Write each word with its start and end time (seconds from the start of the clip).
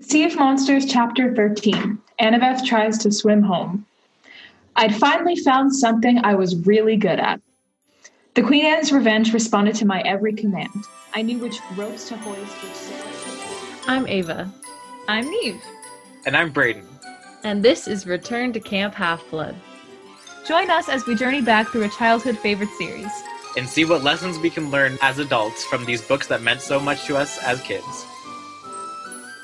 Sea 0.00 0.24
of 0.24 0.36
Monsters, 0.36 0.86
Chapter 0.86 1.34
13 1.34 1.98
Annabeth 2.20 2.64
Tries 2.64 2.98
to 2.98 3.12
Swim 3.12 3.42
Home. 3.42 3.84
I'd 4.76 4.94
finally 4.94 5.36
found 5.36 5.74
something 5.74 6.18
I 6.24 6.34
was 6.34 6.56
really 6.66 6.96
good 6.96 7.18
at. 7.18 7.40
The 8.34 8.42
Queen 8.42 8.64
Anne's 8.64 8.92
Revenge 8.92 9.32
responded 9.32 9.74
to 9.76 9.86
my 9.86 10.00
every 10.02 10.32
command. 10.32 10.70
I 11.14 11.22
knew 11.22 11.38
which 11.38 11.58
ropes 11.76 12.08
to 12.08 12.16
hoist, 12.16 12.62
which 12.62 12.72
sails 12.72 13.84
I'm 13.88 14.06
Ava, 14.06 14.52
I'm 15.08 15.28
Neve. 15.28 15.60
And 16.26 16.36
I'm 16.36 16.50
Braden. 16.52 16.86
and 17.44 17.64
this 17.64 17.88
is 17.88 18.06
Return 18.06 18.52
to 18.52 18.60
Camp 18.60 18.94
Half 18.94 19.28
Blood. 19.30 19.56
Join 20.46 20.70
us 20.70 20.88
as 20.88 21.06
we 21.06 21.14
journey 21.14 21.40
back 21.42 21.68
through 21.68 21.84
a 21.84 21.88
childhood 21.88 22.38
favorite 22.38 22.70
series. 22.78 23.10
And 23.56 23.68
see 23.68 23.84
what 23.84 24.02
lessons 24.04 24.38
we 24.38 24.50
can 24.50 24.70
learn 24.70 24.98
as 25.02 25.18
adults 25.18 25.64
from 25.64 25.84
these 25.84 26.02
books 26.02 26.26
that 26.28 26.42
meant 26.42 26.60
so 26.60 26.78
much 26.78 27.04
to 27.06 27.16
us 27.16 27.42
as 27.42 27.60
kids. 27.62 28.06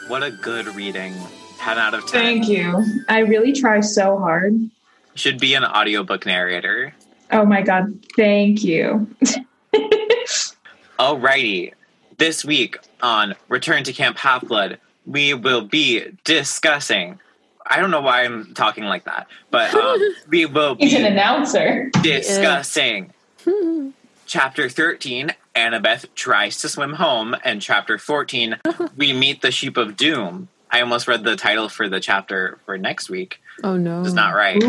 What 0.09 0.23
a 0.23 0.31
good 0.31 0.67
reading. 0.69 1.15
10 1.59 1.79
out 1.79 1.95
of 1.95 2.03
10. 2.07 2.09
Thank 2.11 2.49
you. 2.49 2.85
I 3.09 3.21
really 3.21 3.53
try 3.53 3.81
so 3.81 4.19
hard. 4.19 4.71
Should 5.15 5.39
be 5.39 5.55
an 5.55 5.65
audiobook 5.65 6.27
narrator. 6.27 6.95
Oh 7.31 7.47
my 7.47 7.63
god, 7.63 7.99
thank 8.17 8.63
you. 8.63 9.09
Alrighty. 10.99 11.73
This 12.19 12.45
week 12.45 12.79
on 13.03 13.35
Return 13.49 13.83
to 13.85 13.93
Camp 13.93 14.19
Half 14.19 14.47
Blood, 14.47 14.79
we 15.07 15.35
will 15.35 15.63
be 15.63 16.03
discussing. 16.25 17.19
I 17.67 17.81
don't 17.81 17.91
know 17.91 18.01
why 18.03 18.25
I'm 18.25 18.55
talking 18.55 18.85
like 18.85 19.05
that, 19.05 19.27
but 19.51 19.75
um, 19.75 19.99
we 20.29 20.47
will 20.47 20.77
He's 20.77 20.95
an 20.95 21.07
announcer. 21.07 21.91
discussing 22.03 23.13
chapter 24.27 24.69
13 24.69 25.33
annabeth 25.55 26.07
tries 26.15 26.59
to 26.61 26.69
swim 26.69 26.95
home 26.95 27.35
and 27.45 27.63
chapter 27.63 27.99
14 27.99 28.59
we 28.97 29.13
meet 29.13 29.41
the 29.43 29.51
sheep 29.51 29.77
of 29.77 29.97
doom 29.97 30.49
i 30.71 30.81
almost 30.81 31.07
read 31.07 31.23
the 31.25 31.37
title 31.37 31.69
for 31.69 31.89
the 31.89 32.01
chapter 32.01 32.59
for 32.65 32.77
next 32.77 33.09
week 33.09 33.41
Oh 33.63 33.77
no. 33.77 34.03
it's 34.03 34.13
not 34.15 34.35
right 34.35 34.61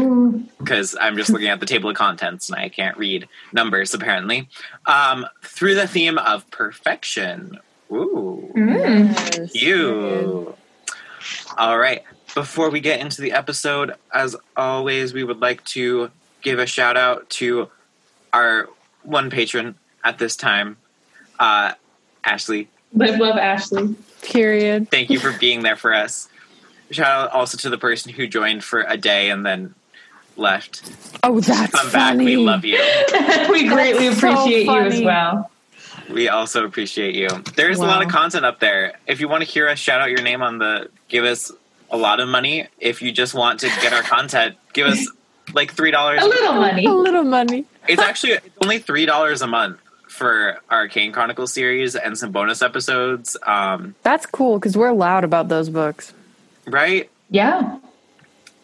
because 0.60 0.96
i'm 1.02 1.18
just 1.18 1.32
looking 1.32 1.48
at 1.48 1.60
the 1.60 1.66
table 1.66 1.90
of 1.90 1.96
contents 1.96 2.50
and 2.50 2.60
i 2.60 2.70
can't 2.70 2.98
read 2.98 3.28
numbers 3.52 3.94
apparently 3.94 4.48
um, 4.86 5.26
through 5.42 5.76
the 5.76 5.88
theme 5.88 6.18
of 6.20 6.50
perfection 6.52 7.60
Ooh. 7.92 8.52
Mm. 8.56 9.52
You. 9.54 10.56
All 11.58 11.78
right. 11.78 12.04
Before 12.34 12.70
we 12.72 12.80
get 12.80 13.00
into 13.00 13.22
the 13.22 13.32
episode, 13.34 13.94
as 14.12 14.36
always, 14.58 15.14
we 15.14 15.24
would 15.24 15.40
like 15.40 15.64
to 15.66 16.10
give 16.42 16.58
a 16.58 16.66
shout 16.66 16.98
out 16.98 17.30
to 17.32 17.70
our 18.34 18.70
one 19.04 19.30
patron 19.30 19.76
at 20.06 20.20
this 20.20 20.38
time, 20.38 20.78
uh, 21.40 21.74
Ashley. 22.24 22.70
Live, 22.94 23.20
love, 23.20 23.38
Ashley. 23.38 23.96
Period. 24.22 24.90
Thank 24.90 25.10
you 25.10 25.20
for 25.20 25.34
being 25.38 25.64
there 25.64 25.76
for 25.76 25.94
us. 25.94 26.30
Shout 26.92 27.08
out 27.08 27.32
also 27.32 27.58
to 27.58 27.70
the 27.70 27.78
person 27.78 28.14
who 28.14 28.28
joined 28.28 28.64
for 28.64 28.82
a 28.82 28.96
day 28.96 29.32
and 29.32 29.46
then 29.46 29.74
left. 30.38 30.90
Oh, 31.24 31.40
that's 31.40 31.74
Come 31.74 31.92
back. 31.92 32.18
We 32.18 32.38
love 32.38 32.64
you. 32.64 32.78
we 33.50 33.68
greatly 33.68 34.08
That's 34.08 34.22
so 34.22 34.30
appreciate 34.30 34.66
you 34.66 34.80
as 34.80 35.02
well. 35.02 35.52
We 36.12 36.30
also 36.30 36.64
appreciate 36.64 37.16
you. 37.16 37.28
There's 37.56 37.80
a 37.80 37.86
lot 37.86 38.04
of 38.04 38.10
content 38.10 38.46
up 38.46 38.60
there. 38.60 39.00
If 39.08 39.20
you 39.20 39.28
want 39.28 39.44
to 39.44 39.50
hear 39.50 39.68
us 39.68 39.80
shout 39.80 40.02
out 40.02 40.12
your 40.12 40.22
name 40.22 40.44
on 40.44 40.60
the, 40.60 40.90
give 41.08 41.26
us 41.26 41.52
a 41.90 41.98
lot 41.98 42.20
of 42.20 42.30
money. 42.30 42.68
If 42.80 43.02
you 43.02 43.12
just 43.12 43.34
want 43.34 43.60
to 43.62 43.68
get 43.82 43.92
our 43.92 44.04
content, 44.04 44.56
give 44.74 44.86
us 44.86 45.10
like 45.54 45.74
three 45.74 45.90
dollars. 45.90 46.22
A 46.22 46.28
little 46.28 46.54
money. 46.54 46.86
A 46.86 46.94
little 46.94 47.24
money. 47.24 47.66
It's 47.88 48.02
actually 48.02 48.34
it's 48.34 48.58
only 48.62 48.78
three 48.78 49.08
dollars 49.08 49.42
a 49.42 49.48
month 49.48 49.80
for 50.16 50.60
our 50.70 50.88
Kane 50.88 51.12
Chronicle 51.12 51.48
series 51.48 51.96
and 51.96 52.18
some 52.18 52.32
bonus 52.32 52.62
episodes. 52.62 53.38
Um, 53.44 53.96
That's 54.04 54.26
cool 54.26 54.58
because 54.60 54.76
we're 54.78 54.92
loud 54.94 55.24
about 55.24 55.48
those 55.50 55.70
books. 55.70 56.14
right, 56.66 57.10
Yeah. 57.30 57.78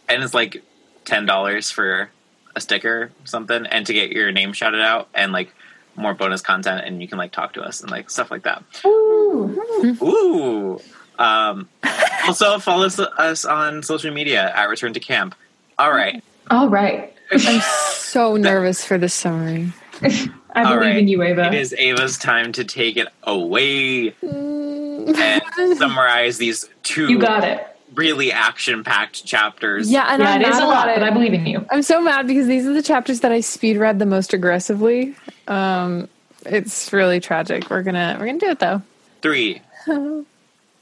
and 0.09 0.23
it's 0.23 0.33
like 0.33 0.63
ten 1.05 1.25
dollars 1.25 1.69
for 1.71 2.09
a 2.55 2.61
sticker 2.61 3.03
or 3.03 3.11
something, 3.25 3.65
and 3.65 3.85
to 3.85 3.93
get 3.93 4.11
your 4.11 4.31
name 4.31 4.53
shouted 4.53 4.81
out 4.81 5.07
and 5.13 5.31
like 5.31 5.53
more 5.95 6.13
bonus 6.13 6.41
content, 6.41 6.85
and 6.85 7.01
you 7.01 7.07
can 7.07 7.17
like 7.17 7.31
talk 7.31 7.53
to 7.53 7.61
us 7.61 7.81
and 7.81 7.91
like 7.91 8.09
stuff 8.09 8.31
like 8.31 8.43
that. 8.43 8.63
Ooh. 8.85 9.61
Ooh. 10.01 10.81
Um, 11.19 11.69
also, 12.27 12.57
follow 12.59 12.85
us, 12.85 12.97
us 12.99 13.45
on 13.45 13.83
social 13.83 14.11
media 14.13 14.51
at 14.55 14.69
Return 14.69 14.93
to 14.93 14.99
Camp. 14.99 15.35
All 15.77 15.91
right. 15.91 16.23
All 16.49 16.67
right. 16.69 17.13
I'm 17.31 17.61
so 17.61 18.35
nervous 18.35 18.83
for 18.83 18.97
this 18.97 19.13
summary. 19.13 19.71
I 20.53 20.63
believe 20.63 20.79
right. 20.81 20.97
in 20.97 21.07
you, 21.07 21.21
Ava. 21.23 21.47
It 21.47 21.53
is 21.53 21.73
Ava's 21.73 22.17
time 22.17 22.51
to 22.53 22.63
take 22.63 22.97
it 22.97 23.07
away 23.23 24.11
Mm. 24.23 25.15
and 25.17 25.77
summarize 25.77 26.37
these 26.37 26.69
two 26.83 27.07
You 27.09 27.19
got 27.19 27.43
it. 27.43 27.65
really 27.95 28.31
action-packed 28.31 29.25
chapters. 29.25 29.89
Yeah, 29.91 30.05
and 30.09 30.21
yeah, 30.21 30.31
I'm 30.31 30.41
it 30.41 30.47
is 30.47 30.57
a 30.57 30.65
lot, 30.65 30.87
about 30.89 30.99
but 30.99 31.03
it. 31.03 31.03
I 31.03 31.09
believe 31.11 31.33
in 31.33 31.45
you. 31.45 31.65
I'm 31.71 31.81
so 31.81 32.01
mad 32.01 32.27
because 32.27 32.47
these 32.47 32.65
are 32.67 32.73
the 32.73 32.81
chapters 32.83 33.21
that 33.21 33.31
I 33.31 33.39
speed 33.41 33.77
read 33.77 33.99
the 33.99 34.05
most 34.05 34.33
aggressively. 34.33 35.15
Um, 35.47 36.07
it's 36.45 36.91
really 36.93 37.19
tragic. 37.19 37.69
We're 37.69 37.83
gonna 37.83 38.17
we're 38.19 38.25
gonna 38.27 38.39
do 38.39 38.49
it 38.49 38.59
though. 38.59 38.81
Three, 39.21 39.61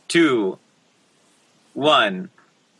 two, 0.07 0.57
one, 1.74 2.30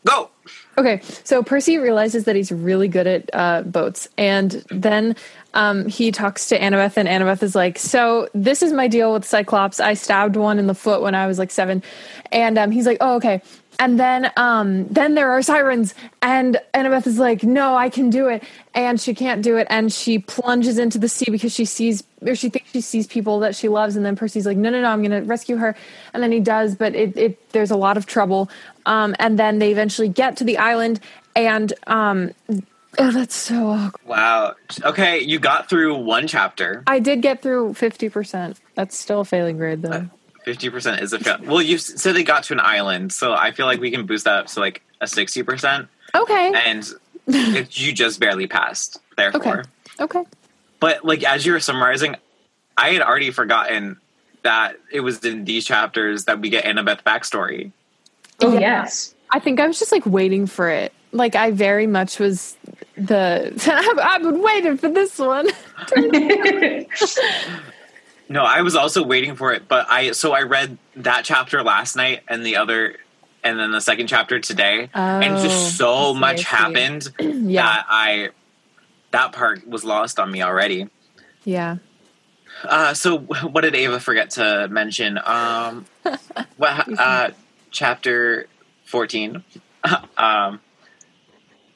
go. 0.04 0.30
Okay, 0.78 1.00
so 1.24 1.42
Percy 1.42 1.78
realizes 1.78 2.24
that 2.24 2.36
he's 2.36 2.50
really 2.52 2.88
good 2.88 3.06
at 3.06 3.30
uh, 3.32 3.62
boats, 3.62 4.08
and 4.16 4.64
then 4.70 5.16
um, 5.52 5.86
he 5.86 6.12
talks 6.12 6.48
to 6.48 6.58
Annabeth, 6.58 6.96
and 6.96 7.08
Annabeth 7.08 7.42
is 7.42 7.54
like, 7.54 7.78
"So 7.78 8.28
this 8.34 8.62
is 8.62 8.72
my 8.72 8.88
deal 8.88 9.12
with 9.12 9.24
Cyclops. 9.24 9.80
I 9.80 9.94
stabbed 9.94 10.36
one 10.36 10.58
in 10.58 10.68
the 10.68 10.74
foot 10.74 11.02
when 11.02 11.14
I 11.14 11.26
was 11.26 11.38
like 11.38 11.50
seven, 11.50 11.82
and 12.30 12.56
um, 12.56 12.70
he's 12.70 12.86
like, 12.86 12.98
"Oh, 13.00 13.16
okay." 13.16 13.42
And 13.80 13.98
then, 13.98 14.30
um, 14.36 14.86
then 14.88 15.14
there 15.14 15.30
are 15.30 15.40
sirens, 15.40 15.94
and 16.20 16.58
Annabeth 16.74 17.06
is 17.06 17.18
like, 17.18 17.42
"No, 17.42 17.74
I 17.74 17.88
can 17.88 18.10
do 18.10 18.28
it," 18.28 18.44
and 18.74 19.00
she 19.00 19.14
can't 19.14 19.40
do 19.40 19.56
it, 19.56 19.66
and 19.70 19.90
she 19.90 20.18
plunges 20.18 20.76
into 20.76 20.98
the 20.98 21.08
sea 21.08 21.30
because 21.30 21.54
she 21.54 21.64
sees, 21.64 22.02
or 22.20 22.34
she 22.34 22.50
thinks 22.50 22.70
she 22.72 22.82
sees 22.82 23.06
people 23.06 23.40
that 23.40 23.56
she 23.56 23.68
loves, 23.68 23.96
and 23.96 24.04
then 24.04 24.16
Percy's 24.16 24.44
like, 24.44 24.58
"No, 24.58 24.68
no, 24.68 24.82
no, 24.82 24.88
I'm 24.88 25.02
going 25.02 25.22
to 25.22 25.26
rescue 25.26 25.56
her," 25.56 25.74
and 26.12 26.22
then 26.22 26.30
he 26.30 26.40
does, 26.40 26.74
but 26.74 26.94
it, 26.94 27.16
it 27.16 27.52
there's 27.52 27.70
a 27.70 27.76
lot 27.76 27.96
of 27.96 28.04
trouble, 28.04 28.50
um, 28.84 29.16
and 29.18 29.38
then 29.38 29.60
they 29.60 29.72
eventually 29.72 30.10
get 30.10 30.36
to 30.36 30.44
the 30.44 30.58
island, 30.58 31.00
and 31.34 31.72
um, 31.86 32.32
oh, 32.98 33.10
that's 33.10 33.34
so 33.34 33.68
awkward. 33.68 34.06
Wow. 34.06 34.56
Okay, 34.84 35.20
you 35.20 35.38
got 35.38 35.70
through 35.70 35.96
one 35.96 36.26
chapter. 36.26 36.82
I 36.86 36.98
did 36.98 37.22
get 37.22 37.40
through 37.40 37.72
fifty 37.72 38.10
percent. 38.10 38.60
That's 38.74 38.94
still 38.94 39.20
a 39.20 39.24
failing 39.24 39.56
grade, 39.56 39.80
though. 39.80 40.10
Fifty 40.50 40.68
percent 40.70 41.00
is 41.00 41.12
a 41.12 41.18
fail. 41.20 41.38
Well, 41.44 41.62
you 41.62 41.76
s- 41.76 42.00
said 42.02 42.16
they 42.16 42.24
got 42.24 42.42
to 42.44 42.52
an 42.54 42.60
island, 42.60 43.12
so 43.12 43.32
I 43.32 43.52
feel 43.52 43.66
like 43.66 43.78
we 43.80 43.90
can 43.92 44.04
boost 44.04 44.24
that 44.24 44.34
up 44.34 44.46
to 44.48 44.58
like 44.60 44.82
a 45.00 45.06
sixty 45.06 45.42
percent, 45.44 45.86
Okay, 46.14 46.52
and 46.66 46.84
if 47.28 47.80
you 47.80 47.92
just 47.92 48.18
barely 48.18 48.48
passed. 48.48 48.98
Therefore, 49.16 49.60
okay, 49.60 49.62
okay. 50.00 50.24
but 50.80 51.04
like 51.04 51.22
as 51.22 51.46
you 51.46 51.52
were 51.52 51.60
summarizing, 51.60 52.16
I 52.76 52.90
had 52.90 53.00
already 53.02 53.30
forgotten 53.30 53.98
that 54.42 54.76
it 54.90 55.00
was 55.00 55.24
in 55.24 55.44
these 55.44 55.64
chapters 55.64 56.24
that 56.24 56.40
we 56.40 56.48
get 56.50 56.64
Annabeth 56.64 57.02
backstory. 57.04 57.70
Oh, 58.40 58.52
Yeah. 58.54 58.60
yes. 58.60 59.14
I 59.30 59.38
think 59.38 59.60
I 59.60 59.68
was 59.68 59.78
just 59.78 59.92
like 59.92 60.04
waiting 60.06 60.46
for 60.48 60.68
it. 60.68 60.92
Like 61.12 61.36
I 61.36 61.50
very 61.52 61.86
much 61.86 62.18
was 62.18 62.56
the 62.96 63.52
I've 64.02 64.22
been 64.22 64.42
waiting 64.42 64.78
for 64.78 64.88
this 64.88 65.16
one. 65.18 65.46
No, 68.30 68.44
I 68.44 68.62
was 68.62 68.76
also 68.76 69.02
waiting 69.04 69.34
for 69.34 69.52
it, 69.52 69.66
but 69.68 69.86
I 69.90 70.12
so 70.12 70.32
I 70.32 70.42
read 70.42 70.78
that 70.96 71.24
chapter 71.24 71.62
last 71.64 71.96
night 71.96 72.20
and 72.28 72.46
the 72.46 72.56
other 72.56 72.96
and 73.42 73.58
then 73.58 73.72
the 73.72 73.80
second 73.80 74.06
chapter 74.06 74.38
today. 74.38 74.88
and 74.94 75.34
Oh, 75.36 75.42
just 75.42 75.76
so 75.76 76.14
see, 76.14 76.20
much 76.20 76.44
happened 76.44 77.08
yeah, 77.18 77.62
that 77.62 77.86
I 77.88 78.28
that 79.10 79.32
part 79.32 79.66
was 79.66 79.84
lost 79.84 80.20
on 80.20 80.30
me 80.30 80.42
already. 80.42 80.88
yeah. 81.44 81.76
Uh, 82.62 82.94
so 82.94 83.18
what 83.52 83.62
did 83.62 83.74
Ava 83.74 83.98
forget 83.98 84.30
to 84.30 84.68
mention? 84.70 85.18
Um, 85.24 85.86
what 86.56 86.98
uh, 87.00 87.30
chapter 87.72 88.46
fourteen? 88.84 89.42
um, 90.16 90.60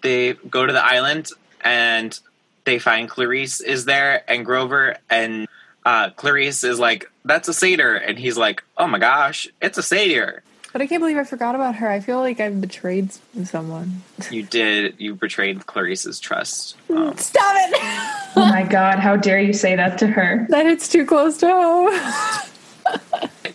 they 0.03 0.35
go 0.35 0.67
to 0.67 0.73
the 0.73 0.85
island 0.85 1.31
and 1.63 2.19
they 2.65 2.79
find 2.79 3.09
Clarisse 3.11 3.61
is 3.63 3.87
there 3.87 4.23
and 4.31 4.45
Grover 4.47 4.99
and 5.11 5.49
uh, 5.85 6.11
Clarisse 6.11 6.65
is 6.65 6.79
like, 6.79 7.11
"That's 7.25 7.49
a 7.49 7.55
satyr," 7.55 7.95
and 7.95 8.19
he's 8.19 8.37
like, 8.39 8.63
"Oh 8.77 8.87
my 8.87 8.99
gosh, 8.99 9.49
it's 9.61 9.79
a 9.79 9.83
satyr." 9.83 10.43
But 10.73 10.83
I 10.83 10.89
can't 10.89 11.01
believe 11.01 11.17
I 11.17 11.23
forgot 11.23 11.55
about 11.55 11.77
her. 11.77 11.89
I 11.89 12.01
feel 12.01 12.19
like 12.19 12.41
I've 12.41 12.61
betrayed 12.61 13.11
someone. 13.45 14.03
You 14.33 14.43
did. 14.43 14.97
You 14.99 15.15
betrayed 15.15 15.61
Clarisse's 15.67 16.19
trust. 16.19 16.77
Um, 16.91 17.17
Stop 17.19 17.55
it! 17.57 17.77
oh 18.37 18.47
my 18.51 18.65
god, 18.65 18.99
how 18.99 19.17
dare 19.17 19.39
you 19.41 19.53
say 19.53 19.77
that 19.77 19.99
to 19.99 20.07
her? 20.09 20.47
that 20.51 20.67
it's 20.67 20.89
too 20.89 21.07
close 21.07 21.37
to 21.39 21.47
home. 21.49 21.91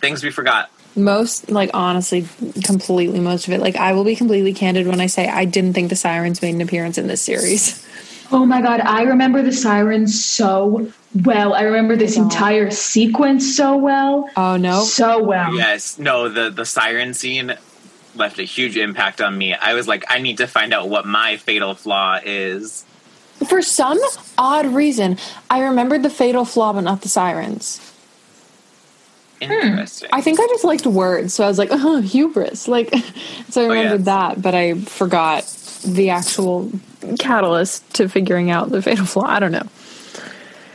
things 0.00 0.22
we 0.24 0.30
forgot. 0.30 0.70
most 0.96 1.50
like 1.50 1.70
honestly 1.74 2.26
completely 2.64 3.20
most 3.20 3.46
of 3.46 3.52
it 3.52 3.60
like 3.60 3.76
i 3.76 3.92
will 3.92 4.02
be 4.02 4.16
completely 4.16 4.52
candid 4.54 4.86
when 4.88 5.00
i 5.00 5.06
say 5.06 5.28
i 5.28 5.44
didn't 5.44 5.72
think 5.74 5.88
the 5.88 5.94
sirens 5.96 6.42
made 6.42 6.54
an 6.54 6.60
appearance 6.60 6.98
in 6.98 7.06
this 7.06 7.20
series 7.22 7.86
Oh 8.32 8.46
my 8.46 8.60
god, 8.62 8.80
I 8.80 9.02
remember 9.02 9.42
the 9.42 9.52
sirens 9.52 10.24
so 10.24 10.90
well. 11.24 11.54
I 11.54 11.62
remember 11.62 11.96
this 11.96 12.14
don't. 12.14 12.24
entire 12.24 12.70
sequence 12.70 13.56
so 13.56 13.76
well. 13.76 14.28
oh 14.36 14.56
no 14.56 14.84
So 14.84 15.22
well. 15.22 15.54
Yes. 15.56 15.98
No. 15.98 16.28
The 16.28 16.50
the 16.50 16.64
siren 16.64 17.12
scene 17.14 17.56
left 18.14 18.38
a 18.38 18.44
huge 18.44 18.76
impact 18.76 19.20
on 19.20 19.36
me. 19.36 19.54
I 19.54 19.74
was 19.74 19.86
like, 19.88 20.04
I 20.08 20.20
need 20.20 20.38
to 20.38 20.46
find 20.46 20.72
out 20.72 20.88
what 20.88 21.06
my 21.06 21.36
fatal 21.38 21.74
flaw 21.74 22.20
is. 22.24 22.84
For 23.48 23.62
some 23.62 23.98
odd 24.36 24.66
reason, 24.66 25.16
I 25.48 25.60
remembered 25.62 26.02
the 26.02 26.10
fatal 26.10 26.44
flaw, 26.44 26.72
but 26.72 26.82
not 26.82 27.02
the 27.02 27.08
sirens. 27.08 27.80
Hmm. 29.42 29.50
Interesting. 29.50 30.10
I 30.12 30.20
think 30.20 30.38
I 30.38 30.46
just 30.48 30.64
liked 30.64 30.84
words, 30.86 31.32
so 31.34 31.44
I 31.44 31.48
was 31.48 31.56
like, 31.58 31.70
"Oh, 31.72 32.00
hubris!" 32.02 32.68
Like, 32.68 32.94
so 33.48 33.62
I 33.62 33.64
Oh, 33.64 33.72
yeah. 33.72 33.78
remembered 33.80 34.04
that, 34.04 34.42
but 34.42 34.54
I 34.54 34.74
forgot 34.80 35.44
the 35.84 36.10
actual 36.10 36.70
catalyst 37.18 37.94
to 37.94 38.08
figuring 38.08 38.50
out 38.50 38.70
the 38.70 38.82
fatal 38.82 39.06
flaw. 39.06 39.26
I 39.26 39.40
don't 39.40 39.52
know. 39.52 39.68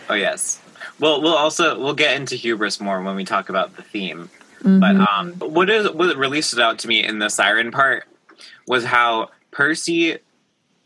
Oh 0.10 0.16
yes. 0.16 0.62
Well, 1.00 1.22
we'll 1.22 1.36
also 1.36 1.80
we'll 1.80 1.94
get 1.94 2.16
into 2.16 2.36
hubris 2.36 2.80
more 2.80 3.02
when 3.02 3.16
we 3.16 3.26
talk 3.26 3.50
about 3.50 3.76
the 3.76 3.82
theme. 3.82 4.30
But 4.66 4.96
um, 4.96 5.34
what 5.34 5.70
is 5.70 5.92
what 5.92 6.18
really 6.18 6.42
stood 6.42 6.60
out 6.60 6.80
to 6.80 6.88
me 6.88 7.04
in 7.04 7.20
the 7.20 7.30
siren 7.30 7.72
part 7.72 8.08
was 8.68 8.84
how 8.84 9.30
Percy 9.52 10.18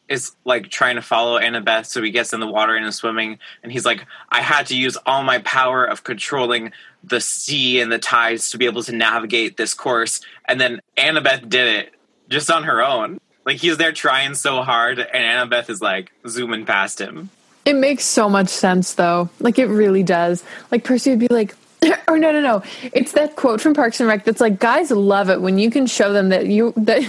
is 0.10 0.36
like 0.44 0.70
trying 0.70 0.96
to 0.96 1.02
follow 1.02 1.40
Annabeth, 1.40 1.86
so 1.86 2.02
he 2.02 2.12
gets 2.12 2.34
in 2.34 2.42
the 2.42 2.48
water 2.48 2.76
and 2.76 2.86
is 2.86 2.96
swimming, 2.96 3.40
and 3.64 3.72
he's 3.72 3.86
like, 3.86 4.06
"I 4.30 4.42
had 4.42 4.68
to 4.68 4.76
use 4.76 4.98
all 5.06 5.24
my 5.24 5.38
power 5.40 5.86
of 5.86 6.04
controlling 6.04 6.74
the 7.04 7.22
sea 7.22 7.80
and 7.80 7.90
the 7.90 8.00
tides 8.00 8.52
to 8.52 8.58
be 8.58 8.66
able 8.66 8.84
to 8.84 8.92
navigate 8.94 9.56
this 9.56 9.74
course." 9.74 10.20
And 10.46 10.60
then 10.60 10.82
Annabeth 10.98 11.48
did 11.48 11.68
it 11.68 11.94
just 12.28 12.52
on 12.52 12.64
her 12.64 12.84
own. 12.84 13.20
Like 13.50 13.58
he's 13.58 13.78
there 13.78 13.92
trying 13.92 14.36
so 14.36 14.62
hard, 14.62 15.00
and 15.00 15.52
Annabeth 15.52 15.72
is 15.72 15.82
like 15.82 16.12
zooming 16.28 16.68
past 16.68 17.02
him. 17.02 17.32
It 17.66 17.74
makes 17.74 18.06
so 18.06 18.30
much 18.30 18.48
sense, 18.48 18.94
though. 18.94 19.28
Like, 19.40 19.58
it 19.58 19.66
really 19.66 20.04
does. 20.04 20.44
Like, 20.72 20.84
Percy 20.84 21.10
would 21.10 21.18
be 21.20 21.28
like, 21.30 21.56
or 22.08 22.20
no, 22.20 22.32
no, 22.32 22.42
no. 22.42 22.62
It's 22.94 23.14
that 23.14 23.38
quote 23.38 23.60
from 23.60 23.74
Parks 23.74 24.00
and 24.00 24.08
Rec 24.08 24.24
that's 24.24 24.40
like, 24.40 24.60
guys 24.60 24.92
love 24.92 25.32
it 25.32 25.42
when 25.42 25.58
you 25.58 25.72
can 25.72 25.88
show 25.88 26.14
them 26.14 26.30
that 26.30 26.46
you 26.46 26.74
that 26.78 27.02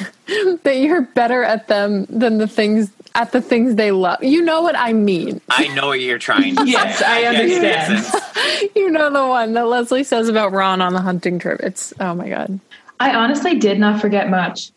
that 0.62 0.76
you're 0.78 1.02
better 1.02 1.44
at 1.44 1.68
them 1.68 2.06
than 2.06 2.38
the 2.38 2.48
things 2.48 2.90
at 3.14 3.32
the 3.32 3.42
things 3.42 3.74
they 3.74 3.90
love. 3.90 4.24
You 4.24 4.40
know 4.40 4.62
what 4.62 4.78
I 4.78 4.94
mean? 4.94 5.42
I 5.50 5.68
know 5.74 5.88
what 5.88 6.00
you're 6.00 6.18
trying 6.18 6.56
to 6.56 6.64
Yes, 6.66 7.00
say. 7.00 7.04
I 7.06 7.28
understand. 7.28 7.92
essence. 7.98 8.70
You 8.74 8.90
know 8.90 9.10
the 9.10 9.26
one 9.26 9.52
that 9.52 9.66
Leslie 9.66 10.04
says 10.04 10.30
about 10.30 10.52
Ron 10.52 10.80
on 10.80 10.94
the 10.94 11.02
hunting 11.02 11.38
trip. 11.38 11.60
It's 11.60 11.92
oh 12.00 12.14
my 12.14 12.30
god. 12.30 12.58
I 12.98 13.14
honestly 13.14 13.58
did 13.58 13.78
not 13.78 14.00
forget 14.00 14.30
much 14.30 14.72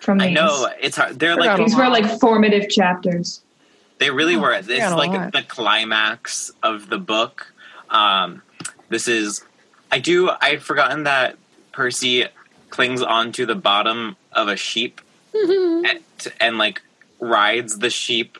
from 0.00 0.18
these. 0.18 0.28
I 0.28 0.30
know 0.32 0.68
it's 0.80 0.96
hard. 0.96 1.18
They're 1.18 1.34
Forgot 1.36 1.58
like 1.58 1.66
These 1.66 1.76
were 1.76 1.88
like 1.88 2.20
formative 2.20 2.68
chapters. 2.70 3.40
they 3.98 4.10
really 4.10 4.36
were. 4.36 4.52
It's 4.52 4.66
forgot 4.68 4.96
like 4.96 5.10
lot. 5.10 5.32
the 5.32 5.42
climax 5.42 6.50
of 6.62 6.88
the 6.88 6.98
book. 6.98 7.52
Um, 7.90 8.42
this 8.88 9.08
is. 9.08 9.44
I 9.90 9.98
do. 9.98 10.30
I'd 10.40 10.62
forgotten 10.62 11.04
that 11.04 11.36
Percy 11.72 12.26
clings 12.70 13.02
onto 13.02 13.46
the 13.46 13.54
bottom 13.54 14.16
of 14.32 14.48
a 14.48 14.56
sheep 14.56 15.00
and, 15.34 16.00
and 16.40 16.58
like 16.58 16.82
rides 17.20 17.78
the 17.78 17.90
sheep 17.90 18.38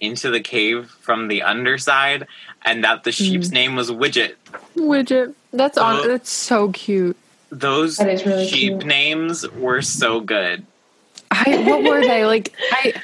into 0.00 0.30
the 0.30 0.40
cave 0.40 0.88
from 1.00 1.28
the 1.28 1.42
underside, 1.42 2.26
and 2.64 2.82
that 2.84 3.04
the 3.04 3.12
sheep's 3.12 3.50
name 3.50 3.76
was 3.76 3.90
Widget. 3.90 4.34
Widget. 4.76 5.34
That's 5.52 5.76
on. 5.76 5.96
Oh. 5.96 6.08
That's 6.08 6.30
so 6.30 6.70
cute. 6.72 7.16
Those 7.50 7.96
That 7.96 8.08
is 8.08 8.24
really 8.24 8.46
sheep 8.46 8.78
cute. 8.78 8.86
names 8.86 9.48
were 9.50 9.82
so 9.82 10.20
good. 10.20 10.64
I 11.46 11.62
what 11.66 11.82
were 11.82 12.00
they 12.00 12.24
like? 12.26 12.52
I 12.72 12.94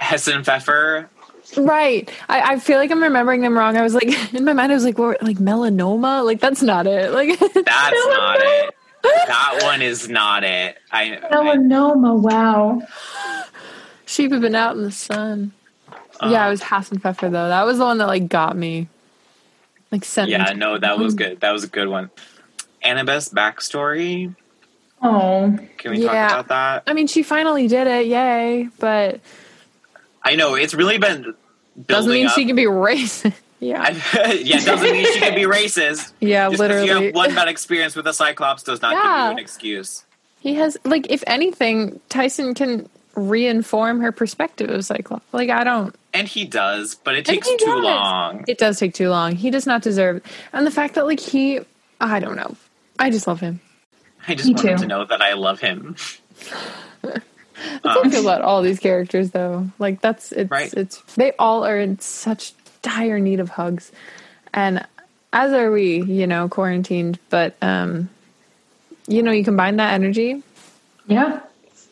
Hassenpfeffer. 0.00 1.08
right. 1.56 2.10
I, 2.28 2.52
I 2.54 2.58
feel 2.58 2.78
like 2.78 2.90
I'm 2.90 3.02
remembering 3.02 3.40
them 3.40 3.56
wrong. 3.56 3.76
I 3.76 3.82
was 3.82 3.94
like 3.94 4.08
in 4.34 4.44
my 4.44 4.52
mind. 4.52 4.72
I 4.72 4.74
was 4.74 4.84
like, 4.84 4.98
what, 4.98 5.22
like 5.22 5.38
melanoma. 5.38 6.24
Like 6.24 6.40
that's 6.40 6.62
not 6.62 6.86
it. 6.86 7.12
Like 7.12 7.38
That's 7.40 7.54
not 7.64 8.38
it. 8.40 8.74
That 9.02 9.60
one 9.62 9.82
is 9.82 10.08
not 10.08 10.42
it. 10.42 10.78
I, 10.90 11.16
I 11.16 11.20
Melanoma, 11.30 12.18
wow. 12.18 12.82
sheep 14.04 14.32
have 14.32 14.40
been 14.40 14.56
out 14.56 14.76
in 14.76 14.82
the 14.82 14.90
sun. 14.90 15.52
yeah, 16.20 16.26
it 16.26 16.34
uh-huh. 16.34 16.50
was 16.50 16.60
Hassenpfeffer 16.60 17.30
though. 17.30 17.48
That 17.48 17.64
was 17.64 17.78
the 17.78 17.84
one 17.84 17.98
that 17.98 18.06
like 18.06 18.28
got 18.28 18.56
me. 18.56 18.88
Like 19.92 20.04
sent 20.04 20.30
yeah, 20.30 20.46
to- 20.46 20.54
no, 20.54 20.78
that 20.78 20.98
was 20.98 21.14
good. 21.14 21.40
That 21.40 21.52
was 21.52 21.62
a 21.62 21.68
good 21.68 21.88
one. 21.88 22.10
Annabeth's 22.82 23.28
backstory. 23.28 24.34
Oh, 25.02 25.56
Can 25.78 25.92
we 25.92 26.02
Yeah. 26.04 26.28
talk 26.28 26.32
about 26.40 26.48
that? 26.48 26.82
I 26.86 26.94
mean, 26.94 27.06
she 27.06 27.22
finally 27.22 27.68
did 27.68 27.86
it. 27.86 28.06
Yay! 28.06 28.68
But 28.78 29.20
I 30.24 30.34
know 30.36 30.54
it's 30.54 30.74
really 30.74 30.98
been 30.98 31.34
doesn't 31.86 32.10
mean 32.10 32.26
up. 32.26 32.32
she 32.34 32.46
can 32.46 32.56
be 32.56 32.64
racist. 32.66 33.34
yeah. 33.60 33.90
Yeah, 34.34 34.58
doesn't 34.64 34.90
mean 34.90 35.04
she 35.12 35.20
can 35.20 35.34
be 35.34 35.42
racist. 35.44 36.12
yeah, 36.20 36.48
Just 36.48 36.62
because 36.62 36.84
you 36.86 36.92
literally. 36.92 37.06
have 37.06 37.14
one 37.14 37.34
bad 37.34 37.48
experience 37.48 37.94
with 37.94 38.06
a 38.06 38.12
Cyclops 38.14 38.62
does 38.62 38.80
not 38.82 38.92
give 38.94 39.02
you 39.04 39.30
an 39.32 39.38
excuse. 39.38 40.04
He 40.40 40.54
has 40.54 40.76
like 40.84 41.10
if 41.10 41.22
anything, 41.26 42.00
Tyson 42.08 42.54
can 42.54 42.88
reinform 43.14 44.00
her 44.02 44.12
perspective 44.12 44.70
of 44.70 44.84
Cyclops. 44.84 45.24
Like 45.32 45.50
I 45.50 45.64
don't 45.64 45.94
And 46.14 46.26
he 46.28 46.44
does, 46.44 46.94
but 46.96 47.14
it 47.16 47.24
takes 47.24 47.48
too 47.48 47.56
does. 47.58 47.84
long. 47.84 48.44
it 48.48 48.58
does 48.58 48.78
take 48.78 48.94
too 48.94 49.08
long. 49.10 49.34
He 49.36 49.50
does 49.50 49.66
not 49.66 49.82
deserve 49.82 50.16
It. 50.16 50.22
and 50.52 50.66
the 50.66 50.70
fact 50.70 50.94
that 50.94 51.06
like 51.06 51.20
he 51.20 51.60
I 52.00 52.20
don't 52.20 52.36
know. 52.36 52.56
I 52.98 53.10
just 53.10 53.26
love 53.26 53.40
him. 53.40 53.60
I 54.28 54.34
just 54.34 54.48
Me 54.48 54.54
want 54.54 54.66
him 54.68 54.78
to 54.78 54.86
know 54.86 55.04
that 55.04 55.22
I 55.22 55.34
love 55.34 55.60
him. 55.60 55.96
That's 57.02 57.22
how 57.84 58.02
I 58.02 58.08
feel 58.10 58.20
about 58.20 58.42
all 58.42 58.62
these 58.62 58.78
characters 58.78 59.30
though. 59.30 59.66
Like 59.78 60.00
that's 60.00 60.32
it's 60.32 60.50
Right. 60.50 60.72
it's 60.74 61.00
they 61.14 61.32
all 61.38 61.64
are 61.64 61.78
in 61.78 61.98
such 61.98 62.52
dire 62.82 63.18
need 63.18 63.40
of 63.40 63.48
hugs. 63.50 63.92
And 64.52 64.86
as 65.32 65.52
are 65.52 65.70
we, 65.70 66.02
you 66.02 66.26
know, 66.26 66.48
quarantined, 66.48 67.18
but 67.30 67.56
um 67.62 68.08
you 69.08 69.22
know, 69.22 69.30
you 69.32 69.44
combine 69.44 69.76
that 69.76 69.94
energy. 69.94 70.42
yeah. 71.06 71.40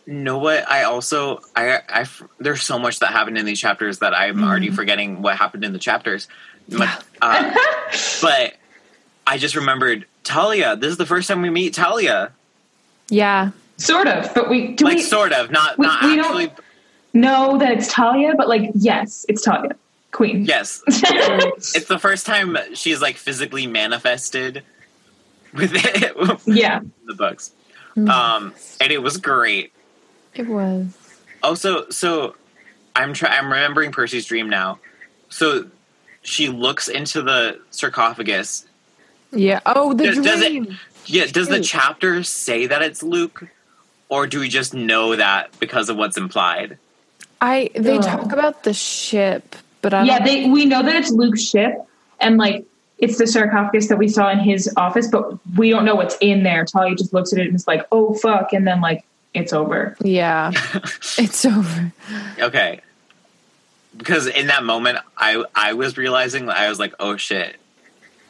know 0.06 0.38
what? 0.38 0.68
I 0.68 0.82
also 0.84 1.40
I 1.56 1.80
I 1.88 2.06
there's 2.40 2.62
so 2.62 2.78
much 2.78 2.98
that 2.98 3.08
happened 3.12 3.38
in 3.38 3.46
these 3.46 3.60
chapters 3.60 4.00
that 4.00 4.14
I'm 4.14 4.42
already 4.44 4.66
Mm-hmm. 4.66 4.74
forgetting 4.76 5.22
what 5.22 5.36
happened 5.36 5.64
in 5.64 5.72
the 5.72 5.78
chapters. 5.78 6.28
But, 6.68 7.04
uh, 7.22 7.54
but 8.22 8.54
I 9.26 9.38
just 9.38 9.54
remembered 9.54 10.06
Thalia. 10.24 10.76
This 10.76 10.90
is 10.90 10.96
the 10.96 11.06
first 11.06 11.28
time 11.28 11.42
we 11.42 11.50
meet 11.50 11.76
Thalia. 11.76 12.32
Yeah. 13.08 13.50
Sort 13.76 14.06
of, 14.06 14.32
but 14.34 14.48
we 14.48 14.68
do 14.74 14.84
Like 14.84 14.96
we 14.96 15.02
sort 15.02 15.32
of, 15.32 15.50
not 15.50 15.78
we- 15.78 15.86
not 15.86 16.02
we 16.02 16.16
don't- 16.16 16.24
actually. 16.24 16.50
know 17.12 17.58
that 17.58 17.72
it's 17.72 17.92
Thalia, 17.92 18.34
but 18.36 18.48
like, 18.48 18.70
yes, 18.74 19.26
it's 19.28 19.44
Thalia, 19.44 19.72
Queen. 20.12 20.44
Yes, 20.44 20.82
it's 20.86 21.86
the 21.86 21.98
first 21.98 22.24
time 22.26 22.56
she's 22.74 23.00
like 23.02 23.16
physically 23.16 23.66
manifested 23.66 24.62
with 25.52 25.72
it, 25.74 26.40
yeah. 26.46 26.80
the 27.06 27.14
books. 27.14 27.52
Mm-hmm. 27.96 28.08
Um, 28.08 28.54
and 28.80 28.90
it 28.92 29.02
was 29.02 29.16
great. 29.18 29.72
It 30.34 30.48
was. 30.48 30.86
Also, 31.42 31.88
so 31.90 32.34
I'm 32.96 33.12
try- 33.12 33.30
I'm 33.36 33.46
remembering 33.46 33.92
Percy's 33.92 34.24
dream 34.26 34.48
now. 34.48 34.78
So 35.28 35.66
she 36.22 36.48
looks 36.48 36.88
into 36.88 37.22
the 37.22 37.60
sarcophagus. 37.70 38.66
Yeah. 39.34 39.60
Oh, 39.66 39.92
the 39.92 40.04
Does- 40.06 40.18
does 40.20 40.40
it- 40.42 40.48
dream. 40.50 40.78
Yeah, 41.06 41.26
does 41.26 41.48
the 41.48 41.60
chapter 41.60 42.22
say 42.22 42.66
that 42.66 42.80
it's 42.80 43.02
Luke, 43.02 43.46
or 44.08 44.26
do 44.26 44.40
we 44.40 44.48
just 44.48 44.72
know 44.72 45.14
that 45.16 45.50
because 45.60 45.90
of 45.90 45.96
what's 45.98 46.16
implied? 46.16 46.78
I 47.42 47.68
they 47.74 47.98
Ugh. 47.98 48.02
talk 48.02 48.32
about 48.32 48.62
the 48.64 48.72
ship, 48.72 49.54
but 49.82 49.92
I 49.92 50.04
Yeah, 50.04 50.18
don't, 50.20 50.26
they 50.26 50.48
we 50.48 50.64
know 50.64 50.82
that 50.82 50.96
it's 50.96 51.10
Luke's 51.10 51.42
ship, 51.42 51.74
and 52.20 52.38
like 52.38 52.64
it's 52.96 53.18
the 53.18 53.26
sarcophagus 53.26 53.88
that 53.88 53.98
we 53.98 54.08
saw 54.08 54.30
in 54.30 54.38
his 54.38 54.72
office, 54.78 55.08
but 55.08 55.36
we 55.58 55.68
don't 55.68 55.84
know 55.84 55.94
what's 55.94 56.16
in 56.22 56.42
there. 56.42 56.64
Thalia 56.64 56.94
just 56.94 57.12
looks 57.12 57.34
at 57.34 57.38
it 57.38 57.48
and 57.48 57.54
is 57.54 57.66
like, 57.66 57.86
"Oh 57.92 58.14
fuck," 58.14 58.54
and 58.54 58.66
then 58.66 58.80
like 58.80 59.04
it's 59.34 59.52
over. 59.52 59.94
yeah, 60.00 60.52
it's 61.18 61.44
over. 61.44 61.92
Okay, 62.38 62.80
because 63.96 64.26
in 64.26 64.46
that 64.46 64.64
moment, 64.64 64.98
I 65.18 65.44
I 65.54 65.74
was 65.74 65.98
realizing 65.98 66.48
I 66.48 66.70
was 66.70 66.78
like, 66.78 66.94
oh 66.98 67.18
shit, 67.18 67.56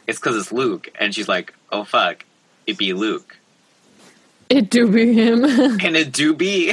it's 0.06 0.18
because 0.18 0.37
it's 0.37 0.52
Luke, 0.52 0.88
and 0.99 1.14
she's 1.14 1.28
like, 1.28 1.54
oh 1.73 1.84
fuck, 1.84 2.25
it 2.66 2.78
be 2.78 2.92
Luke, 2.92 3.37
It 4.49 4.70
do 4.70 4.90
be 4.90 5.12
him. 5.12 5.44
and 5.84 5.96
it 5.96 6.12
do 6.12 6.34
be. 6.34 6.73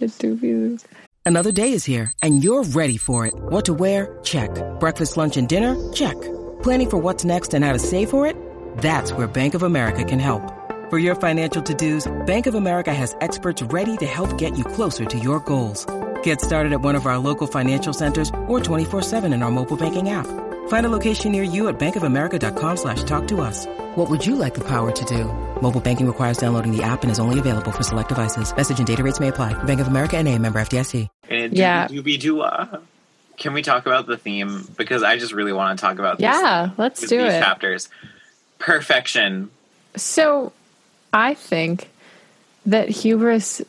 it 0.00 0.18
do 0.18 0.36
be. 0.36 0.54
Luke. 0.54 0.80
Another 1.26 1.52
day 1.52 1.72
is 1.72 1.84
here, 1.86 2.12
and 2.22 2.44
you're 2.44 2.64
ready 2.64 2.98
for 2.98 3.24
it. 3.26 3.32
What 3.34 3.64
to 3.66 3.74
wear? 3.74 4.18
Check. 4.24 4.50
Breakfast, 4.78 5.16
lunch, 5.16 5.36
and 5.38 5.48
dinner? 5.48 5.74
Check. 5.92 6.20
Planning 6.62 6.90
for 6.90 6.98
what's 6.98 7.24
next 7.24 7.54
and 7.54 7.64
how 7.64 7.72
to 7.72 7.78
save 7.78 8.10
for 8.10 8.26
it? 8.26 8.36
That's 8.78 9.12
where 9.14 9.26
Bank 9.26 9.54
of 9.54 9.62
America 9.62 10.04
can 10.04 10.18
help. 10.18 10.42
For 10.90 10.98
your 10.98 11.14
financial 11.14 11.62
to-dos, 11.62 12.06
Bank 12.26 12.46
of 12.46 12.54
America 12.54 12.92
has 12.92 13.16
experts 13.22 13.62
ready 13.62 13.96
to 13.98 14.06
help 14.06 14.36
get 14.36 14.56
you 14.58 14.64
closer 14.64 15.06
to 15.06 15.18
your 15.18 15.40
goals. 15.40 15.86
Get 16.22 16.40
started 16.42 16.72
at 16.74 16.82
one 16.82 16.94
of 16.94 17.06
our 17.06 17.16
local 17.18 17.46
financial 17.46 17.92
centers 17.94 18.28
or 18.48 18.60
24-7 18.60 19.32
in 19.32 19.42
our 19.42 19.50
mobile 19.50 19.76
banking 19.78 20.10
app. 20.10 20.26
Find 20.68 20.84
a 20.86 20.90
location 20.90 21.32
near 21.32 21.42
you 21.42 21.68
at 21.68 21.78
bankofamerica.com 21.78 22.76
slash 22.76 23.02
talk 23.04 23.26
to 23.28 23.40
us. 23.40 23.66
What 23.94 24.10
would 24.10 24.26
you 24.26 24.36
like 24.36 24.52
the 24.52 24.64
power 24.64 24.92
to 24.92 25.04
do? 25.06 25.24
Mobile 25.62 25.80
banking 25.80 26.06
requires 26.06 26.36
downloading 26.36 26.76
the 26.76 26.82
app 26.82 27.02
and 27.04 27.10
is 27.10 27.18
only 27.18 27.38
available 27.38 27.72
for 27.72 27.82
select 27.82 28.10
devices. 28.10 28.54
Message 28.54 28.76
and 28.78 28.86
data 28.86 29.02
rates 29.02 29.18
may 29.20 29.28
apply. 29.28 29.54
Bank 29.64 29.80
of 29.80 29.86
America 29.86 30.18
and 30.18 30.28
a 30.28 30.38
member 30.38 30.58
FDIC. 30.58 31.08
And 31.30 31.38
it 31.38 31.52
Yeah. 31.54 31.88
do 31.88 32.02
be 32.02 32.16
dua. 32.18 32.68
Uh, 32.72 32.78
can 33.36 33.52
we 33.52 33.62
talk 33.62 33.86
about 33.86 34.06
the 34.06 34.16
theme? 34.16 34.68
Because 34.76 35.02
I 35.02 35.16
just 35.16 35.32
really 35.32 35.52
want 35.52 35.78
to 35.78 35.82
talk 35.82 35.98
about 35.98 36.18
this 36.18 36.24
Yeah, 36.24 36.70
let's 36.76 37.00
do 37.00 37.22
these 37.22 37.34
it. 37.34 37.40
chapters. 37.40 37.88
Perfection. 38.58 39.50
So, 39.96 40.52
I 41.12 41.34
think 41.34 41.88
that 42.66 42.88
hubris 42.88 43.60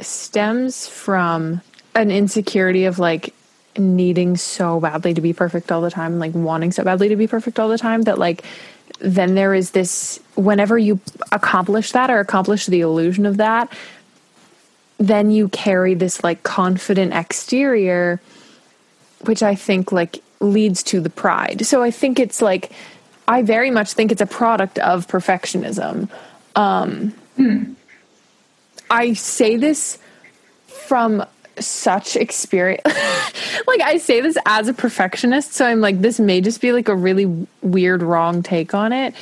stems 0.00 0.88
from 0.88 1.60
an 1.94 2.10
insecurity 2.10 2.84
of 2.86 2.98
like 2.98 3.32
needing 3.76 4.36
so 4.36 4.80
badly 4.80 5.14
to 5.14 5.20
be 5.20 5.32
perfect 5.32 5.72
all 5.72 5.80
the 5.80 5.90
time, 5.90 6.18
like 6.18 6.34
wanting 6.34 6.72
so 6.72 6.84
badly 6.84 7.08
to 7.08 7.16
be 7.16 7.26
perfect 7.26 7.58
all 7.58 7.68
the 7.68 7.78
time 7.78 8.02
that 8.02 8.18
like 8.18 8.44
then 9.00 9.34
there 9.34 9.54
is 9.54 9.72
this 9.72 10.20
whenever 10.34 10.78
you 10.78 11.00
accomplish 11.32 11.92
that 11.92 12.10
or 12.10 12.20
accomplish 12.20 12.66
the 12.66 12.80
illusion 12.80 13.26
of 13.26 13.38
that, 13.38 13.72
then 14.98 15.30
you 15.30 15.48
carry 15.48 15.94
this 15.94 16.22
like 16.22 16.42
confident 16.42 17.12
exterior, 17.12 18.20
which 19.22 19.42
I 19.42 19.54
think 19.54 19.90
like 19.90 20.22
leads 20.40 20.82
to 20.84 21.00
the 21.00 21.10
pride. 21.10 21.66
So 21.66 21.82
I 21.82 21.90
think 21.90 22.20
it's 22.20 22.40
like 22.40 22.70
I 23.26 23.42
very 23.42 23.70
much 23.70 23.94
think 23.94 24.12
it's 24.12 24.20
a 24.20 24.26
product 24.26 24.78
of 24.78 25.06
perfectionism. 25.06 26.08
Um, 26.54 27.14
I 28.90 29.14
say 29.14 29.56
this 29.56 29.98
from 30.66 31.24
such 31.58 32.16
experience. 32.16 32.82
like 33.66 33.80
I 33.80 33.98
say 33.98 34.20
this 34.20 34.36
as 34.46 34.68
a 34.68 34.74
perfectionist, 34.74 35.52
so 35.52 35.66
I'm 35.66 35.80
like 35.80 36.00
this 36.00 36.18
may 36.18 36.40
just 36.40 36.60
be 36.60 36.72
like 36.72 36.88
a 36.88 36.96
really 36.96 37.46
weird 37.62 38.02
wrong 38.02 38.42
take 38.42 38.74
on 38.74 38.92
it. 38.92 39.14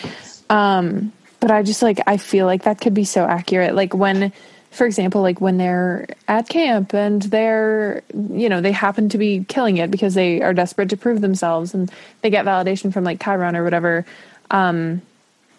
Um, 0.50 1.12
but 1.40 1.50
I 1.50 1.62
just 1.62 1.82
like 1.82 2.00
I 2.06 2.16
feel 2.16 2.46
like 2.46 2.64
that 2.64 2.80
could 2.80 2.94
be 2.94 3.04
so 3.04 3.24
accurate. 3.24 3.74
Like 3.74 3.94
when 3.94 4.32
for 4.72 4.86
example, 4.86 5.20
like 5.20 5.38
when 5.38 5.58
they're 5.58 6.06
at 6.26 6.48
camp 6.48 6.94
and 6.94 7.20
they're, 7.22 8.02
you 8.14 8.48
know, 8.48 8.62
they 8.62 8.72
happen 8.72 9.10
to 9.10 9.18
be 9.18 9.44
killing 9.46 9.76
it 9.76 9.90
because 9.90 10.14
they 10.14 10.40
are 10.40 10.54
desperate 10.54 10.88
to 10.88 10.96
prove 10.96 11.20
themselves 11.20 11.74
and 11.74 11.92
they 12.22 12.30
get 12.30 12.46
validation 12.46 12.90
from 12.90 13.04
like 13.04 13.22
Chiron 13.22 13.54
or 13.54 13.64
whatever. 13.64 14.06
Um, 14.50 15.02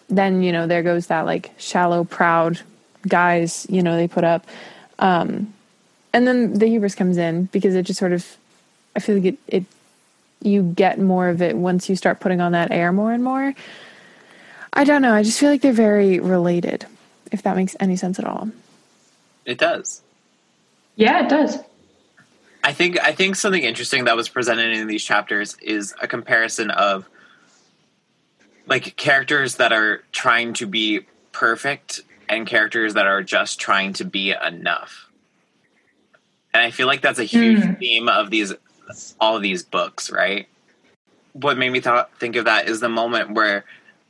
then, 0.08 0.42
you 0.42 0.50
know, 0.50 0.66
there 0.66 0.82
goes 0.82 1.06
that 1.06 1.26
like 1.26 1.52
shallow, 1.58 2.02
proud 2.02 2.60
guys, 3.06 3.68
you 3.70 3.84
know, 3.84 3.96
they 3.96 4.08
put 4.08 4.24
up. 4.24 4.46
Um, 4.98 5.53
and 6.14 6.26
then 6.28 6.54
the 6.54 6.66
hubris 6.66 6.94
comes 6.94 7.18
in 7.18 7.46
because 7.46 7.74
it 7.74 7.82
just 7.82 7.98
sort 7.98 8.12
of, 8.12 8.36
I 8.94 9.00
feel 9.00 9.16
like 9.16 9.24
it, 9.24 9.38
it, 9.48 9.64
you 10.40 10.62
get 10.62 11.00
more 11.00 11.28
of 11.28 11.42
it 11.42 11.56
once 11.56 11.88
you 11.88 11.96
start 11.96 12.20
putting 12.20 12.40
on 12.40 12.52
that 12.52 12.70
air 12.70 12.92
more 12.92 13.12
and 13.12 13.24
more. 13.24 13.52
I 14.72 14.84
don't 14.84 15.02
know. 15.02 15.12
I 15.12 15.24
just 15.24 15.40
feel 15.40 15.50
like 15.50 15.60
they're 15.60 15.72
very 15.72 16.20
related, 16.20 16.86
if 17.32 17.42
that 17.42 17.56
makes 17.56 17.74
any 17.80 17.96
sense 17.96 18.20
at 18.20 18.24
all. 18.24 18.48
It 19.44 19.58
does. 19.58 20.02
Yeah, 20.94 21.24
it 21.24 21.28
does. 21.28 21.58
I 22.62 22.72
think 22.72 22.98
I 23.02 23.12
think 23.12 23.36
something 23.36 23.62
interesting 23.62 24.04
that 24.04 24.16
was 24.16 24.28
presented 24.28 24.76
in 24.76 24.86
these 24.86 25.04
chapters 25.04 25.56
is 25.60 25.94
a 26.00 26.06
comparison 26.06 26.70
of 26.70 27.08
like 28.66 28.96
characters 28.96 29.56
that 29.56 29.72
are 29.72 30.02
trying 30.12 30.54
to 30.54 30.66
be 30.66 31.00
perfect 31.32 32.00
and 32.28 32.46
characters 32.46 32.94
that 32.94 33.06
are 33.06 33.22
just 33.22 33.58
trying 33.60 33.92
to 33.94 34.04
be 34.04 34.30
enough. 34.30 35.10
And 36.54 36.62
I 36.62 36.70
feel 36.70 36.86
like 36.86 37.02
that's 37.02 37.18
a 37.18 37.24
huge 37.24 37.58
Mm. 37.60 37.78
theme 37.78 38.08
of 38.08 38.30
these 38.30 38.54
all 39.20 39.34
of 39.36 39.42
these 39.42 39.62
books, 39.62 40.10
right? 40.10 40.46
What 41.32 41.58
made 41.58 41.70
me 41.70 41.80
th- 41.80 42.04
think 42.20 42.36
of 42.36 42.44
that 42.44 42.68
is 42.68 42.80
the 42.80 42.88
moment 42.88 43.32
where 43.32 43.64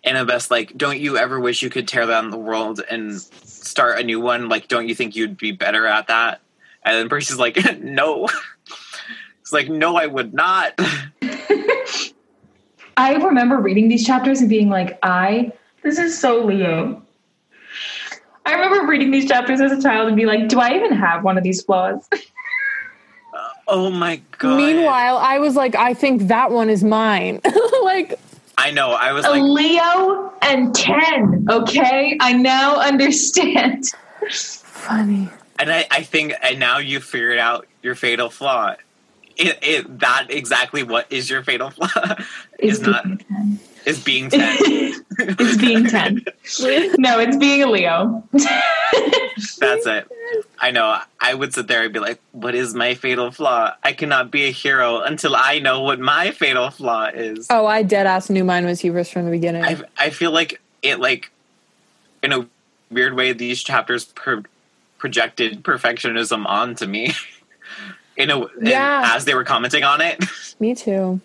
Annabeth's 0.05 0.51
like, 0.51 0.77
"Don't 0.77 0.99
you 0.99 1.17
ever 1.17 1.41
wish 1.41 1.63
you 1.63 1.71
could 1.71 1.89
tear 1.89 2.07
down 2.07 2.31
the 2.31 2.37
world 2.37 2.83
and 2.91 3.19
start 3.21 3.99
a 3.99 4.03
new 4.03 4.21
one? 4.21 4.49
Like, 4.51 4.69
don't 4.69 4.89
you 4.89 4.95
think 4.95 5.17
you'd 5.17 5.39
be 5.39 5.53
better 5.53 5.87
at 5.87 6.09
that?" 6.09 6.41
And 6.85 6.97
then 6.97 7.09
Percy's 7.09 7.39
like, 7.39 7.57
"No." 7.83 8.29
It's 9.41 9.53
like, 9.53 9.69
"No, 9.69 9.97
I 9.97 10.07
would 10.07 10.33
not." 10.33 10.73
I 12.97 13.15
remember 13.15 13.59
reading 13.59 13.89
these 13.89 14.07
chapters 14.07 14.41
and 14.41 14.49
being 14.49 14.71
like, 14.71 14.99
I, 15.03 15.53
this 15.83 15.99
is 15.99 16.19
so 16.19 16.43
Leo. 16.45 17.03
I 18.47 18.55
remember 18.55 18.87
reading 18.87 19.11
these 19.11 19.27
chapters 19.29 19.61
as 19.61 19.73
a 19.73 19.83
child 19.83 20.07
and 20.09 20.17
be 20.17 20.25
like, 20.27 20.49
do 20.49 20.61
I 20.61 20.75
even 20.75 20.93
have 20.93 21.25
one 21.25 21.37
of 21.37 21.45
these 21.45 21.61
flaws? 21.63 22.09
Oh 23.69 23.91
my 23.91 24.21
god! 24.39 24.57
Meanwhile, 24.57 25.17
I 25.19 25.39
was 25.39 25.57
like, 25.57 25.75
I 25.75 25.95
think 25.95 26.29
that 26.29 26.51
one 26.51 26.71
is 26.71 26.83
mine. 26.85 27.41
like, 27.83 28.19
I 28.59 28.71
know. 28.71 28.91
I 28.93 29.13
was 29.13 29.25
A 29.25 29.31
like, 29.31 29.43
Leo 29.43 30.33
and 30.43 30.75
10, 30.75 31.47
okay? 31.51 32.17
I 32.21 32.33
now 32.33 32.79
understand. 32.81 33.87
funny. 34.31 35.29
and 35.59 35.73
I, 35.73 35.87
I 35.91 36.03
think, 36.03 36.35
and 36.43 36.59
now 36.59 36.79
you 36.79 37.01
figured 37.01 37.39
out 37.39 37.67
your 37.83 37.95
fatal 37.95 38.31
flaw. 38.31 38.77
It, 39.37 39.59
it 39.63 39.99
that 39.99 40.27
exactly 40.31 40.85
what 40.85 41.11
is 41.11 41.29
your 41.29 41.43
fatal 41.43 41.71
flaw 41.71 41.89
is 42.61 42.79
It's 42.79 42.87
not 42.87 43.03
10. 43.05 43.59
is 43.85 44.03
being 44.03 44.31
ten. 44.31 44.57
It's 45.19 45.57
being 45.59 45.87
10. 45.87 46.25
No, 46.99 47.19
it's 47.19 47.37
being 47.37 47.63
a 47.63 47.67
Leo. 47.71 48.23
That's 48.33 49.87
it. 49.87 50.09
I 50.65 50.71
know. 50.71 50.99
I 51.21 51.35
would 51.35 51.53
sit 51.53 51.67
there 51.67 51.83
and 51.83 51.93
be 51.93 52.01
like, 52.01 52.23
"What 52.33 52.55
is 52.55 52.73
my 52.75 52.95
fatal 52.95 53.31
flaw? 53.31 53.75
I 53.83 53.93
cannot 53.93 54.31
be 54.31 54.45
a 54.47 54.51
hero 54.51 55.01
until 55.03 55.37
I 55.37 55.59
know 55.59 55.83
what 55.83 56.01
my 56.01 56.31
fatal 56.31 56.71
flaw 56.71 57.11
is." 57.13 57.49
Oh, 57.51 57.67
I 57.67 57.83
dead 57.83 58.07
ass 58.07 58.31
knew 58.31 58.45
mine 58.45 58.65
was 58.65 58.81
hubris 58.81 59.11
from 59.11 59.27
the 59.27 59.31
beginning. 59.31 59.63
I 59.63 59.77
I 59.99 60.09
feel 60.09 60.31
like 60.31 60.63
it 60.81 61.01
like 61.01 61.31
in 62.23 62.33
a 62.33 62.47
weird 62.91 63.13
way 63.13 63.35
these 63.35 63.63
chapters 63.63 64.07
per- 64.07 64.45
projected 64.97 65.63
perfectionism 65.63 66.47
onto 66.47 66.87
me. 66.87 67.13
in 68.17 68.31
a 68.31 68.41
and 68.41 68.67
Yeah. 68.67 69.13
as 69.15 69.27
they 69.27 69.35
were 69.35 69.45
commenting 69.45 69.85
on 69.85 70.01
it. 70.01 70.25
Me 70.61 70.75
too. 70.75 71.21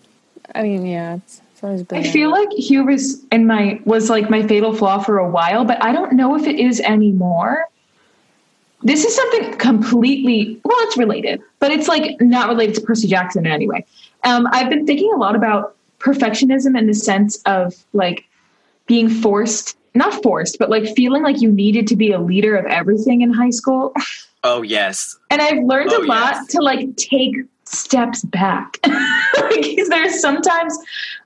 I 0.54 0.64
mean, 0.64 0.84
yeah, 0.84 1.14
it's, 1.14 1.40
it's 1.54 1.64
always 1.64 1.82
been. 1.84 2.00
I 2.00 2.02
feel 2.02 2.30
like 2.30 2.50
hubris 2.52 3.24
in 3.32 3.46
my 3.46 3.80
was 3.86 4.10
like 4.10 4.28
my 4.28 4.46
fatal 4.46 4.74
flaw 4.76 4.98
for 4.98 5.16
a 5.16 5.30
while, 5.30 5.64
but 5.64 5.82
I 5.82 5.92
don't 5.92 6.12
know 6.12 6.34
if 6.36 6.46
it 6.46 6.56
is 6.60 6.78
anymore. 6.80 7.64
This 8.82 9.04
is 9.04 9.14
something 9.14 9.52
completely 9.58 10.60
well, 10.64 10.76
it's 10.80 10.96
related, 10.96 11.42
but 11.58 11.70
it's 11.70 11.86
like 11.88 12.20
not 12.20 12.48
related 12.48 12.74
to 12.76 12.80
Percy 12.80 13.08
Jackson 13.08 13.46
in 13.46 13.52
any 13.52 13.68
way. 13.68 13.84
Um, 14.24 14.46
I've 14.52 14.70
been 14.70 14.86
thinking 14.86 15.12
a 15.12 15.16
lot 15.16 15.36
about 15.36 15.76
perfectionism 15.98 16.78
in 16.78 16.86
the 16.86 16.94
sense 16.94 17.42
of 17.44 17.74
like 17.92 18.24
being 18.86 19.08
forced, 19.08 19.76
not 19.94 20.22
forced, 20.22 20.58
but 20.58 20.70
like 20.70 20.86
feeling 20.96 21.22
like 21.22 21.40
you 21.42 21.50
needed 21.52 21.86
to 21.88 21.96
be 21.96 22.10
a 22.12 22.18
leader 22.18 22.56
of 22.56 22.64
everything 22.66 23.20
in 23.20 23.32
high 23.32 23.50
school. 23.50 23.92
oh 24.44 24.62
yes, 24.62 25.18
And 25.30 25.42
I've 25.42 25.62
learned 25.62 25.90
Oh, 25.92 26.02
a 26.02 26.04
lot 26.04 26.34
yes. 26.34 26.46
to 26.48 26.60
like 26.62 26.96
take 26.96 27.36
steps 27.66 28.24
back. 28.24 28.78
because 28.82 29.88
there's 29.90 30.20
sometimes 30.20 30.76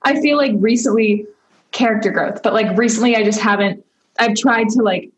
I 0.02 0.20
feel 0.20 0.36
like 0.36 0.52
recently 0.56 1.26
character 1.70 2.10
growth, 2.10 2.42
but 2.42 2.52
like 2.52 2.76
recently 2.76 3.14
I 3.16 3.22
just 3.22 3.40
haven't 3.40 3.84
I've 4.18 4.34
tried 4.36 4.68
to 4.70 4.82
like 4.82 5.10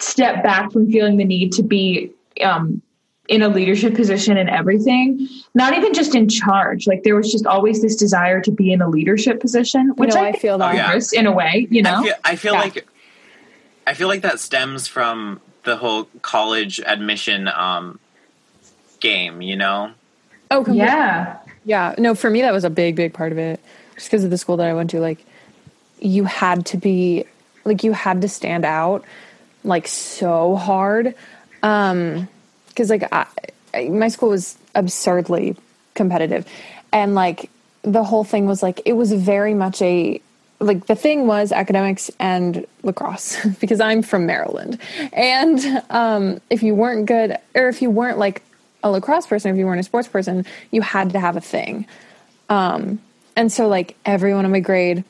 step 0.00 0.42
back 0.42 0.72
from 0.72 0.90
feeling 0.90 1.16
the 1.16 1.24
need 1.24 1.52
to 1.52 1.62
be 1.62 2.10
um 2.42 2.82
in 3.28 3.42
a 3.42 3.48
leadership 3.48 3.94
position 3.94 4.36
and 4.36 4.50
everything, 4.50 5.28
not 5.54 5.72
even 5.72 5.94
just 5.94 6.16
in 6.16 6.28
charge. 6.28 6.88
Like 6.88 7.04
there 7.04 7.14
was 7.14 7.30
just 7.30 7.46
always 7.46 7.80
this 7.80 7.94
desire 7.94 8.40
to 8.40 8.50
be 8.50 8.72
in 8.72 8.82
a 8.82 8.88
leadership 8.88 9.40
position, 9.40 9.90
which 9.94 10.14
No, 10.14 10.20
I, 10.20 10.28
I 10.30 10.32
feel 10.32 10.58
that. 10.58 10.72
Oh, 10.74 10.76
yeah. 10.76 11.00
in 11.20 11.28
a 11.28 11.32
way, 11.32 11.68
you 11.70 11.80
know. 11.80 12.00
I 12.00 12.02
feel, 12.02 12.14
I 12.24 12.36
feel 12.36 12.52
Yeah. 12.54 12.60
like 12.60 12.88
I 13.86 13.94
feel 13.94 14.08
like 14.08 14.22
that 14.22 14.40
stems 14.40 14.88
from 14.88 15.40
the 15.62 15.76
whole 15.76 16.08
college 16.22 16.80
admission 16.84 17.46
um, 17.46 18.00
game. 18.98 19.42
You 19.42 19.54
know, 19.56 19.92
oh, 20.50 20.64
completely. 20.64 20.86
yeah. 20.88 21.36
Yeah, 21.64 21.94
no, 21.98 22.14
for 22.16 22.30
me 22.30 22.40
that 22.40 22.52
was 22.52 22.64
a 22.64 22.70
big, 22.70 22.96
big 22.96 23.12
part 23.12 23.30
of 23.32 23.38
it. 23.38 23.60
Just 23.94 24.06
because 24.08 24.24
of 24.24 24.30
the 24.30 24.38
school 24.38 24.56
that 24.56 24.66
I 24.66 24.74
went 24.74 24.90
to, 24.90 24.98
like 25.00 25.24
you 26.00 26.24
had 26.24 26.66
to 26.66 26.76
be, 26.78 27.24
like 27.64 27.84
you 27.84 27.92
had 27.92 28.22
to 28.22 28.28
stand 28.28 28.64
out, 28.64 29.04
like 29.64 29.86
so 29.86 30.56
hard. 30.56 31.14
Um, 31.62 32.28
because 32.68 32.90
like 32.90 33.08
I, 33.12 33.26
my 33.88 34.08
school 34.08 34.30
was 34.30 34.56
absurdly 34.74 35.56
competitive, 35.94 36.46
and 36.92 37.14
like 37.14 37.50
the 37.82 38.04
whole 38.04 38.24
thing 38.24 38.46
was 38.46 38.62
like 38.62 38.80
it 38.84 38.94
was 38.94 39.12
very 39.12 39.54
much 39.54 39.82
a 39.82 40.20
like 40.60 40.86
the 40.86 40.94
thing 40.94 41.26
was 41.26 41.52
academics 41.52 42.10
and 42.18 42.66
lacrosse 42.82 43.44
because 43.60 43.80
I'm 43.80 44.02
from 44.02 44.26
Maryland. 44.26 44.78
And 45.12 45.82
um, 45.90 46.40
if 46.50 46.62
you 46.62 46.74
weren't 46.74 47.06
good, 47.06 47.36
or 47.54 47.68
if 47.68 47.82
you 47.82 47.90
weren't 47.90 48.18
like 48.18 48.42
a 48.82 48.90
lacrosse 48.90 49.26
person, 49.26 49.50
if 49.50 49.56
you 49.56 49.66
weren't 49.66 49.80
a 49.80 49.84
sports 49.84 50.08
person, 50.08 50.44
you 50.70 50.82
had 50.82 51.10
to 51.10 51.20
have 51.20 51.36
a 51.36 51.40
thing. 51.40 51.86
Um, 52.48 53.00
and 53.36 53.50
so, 53.50 53.68
like, 53.68 53.96
everyone 54.04 54.44
in 54.44 54.50
my 54.50 54.60
grade 54.60 55.04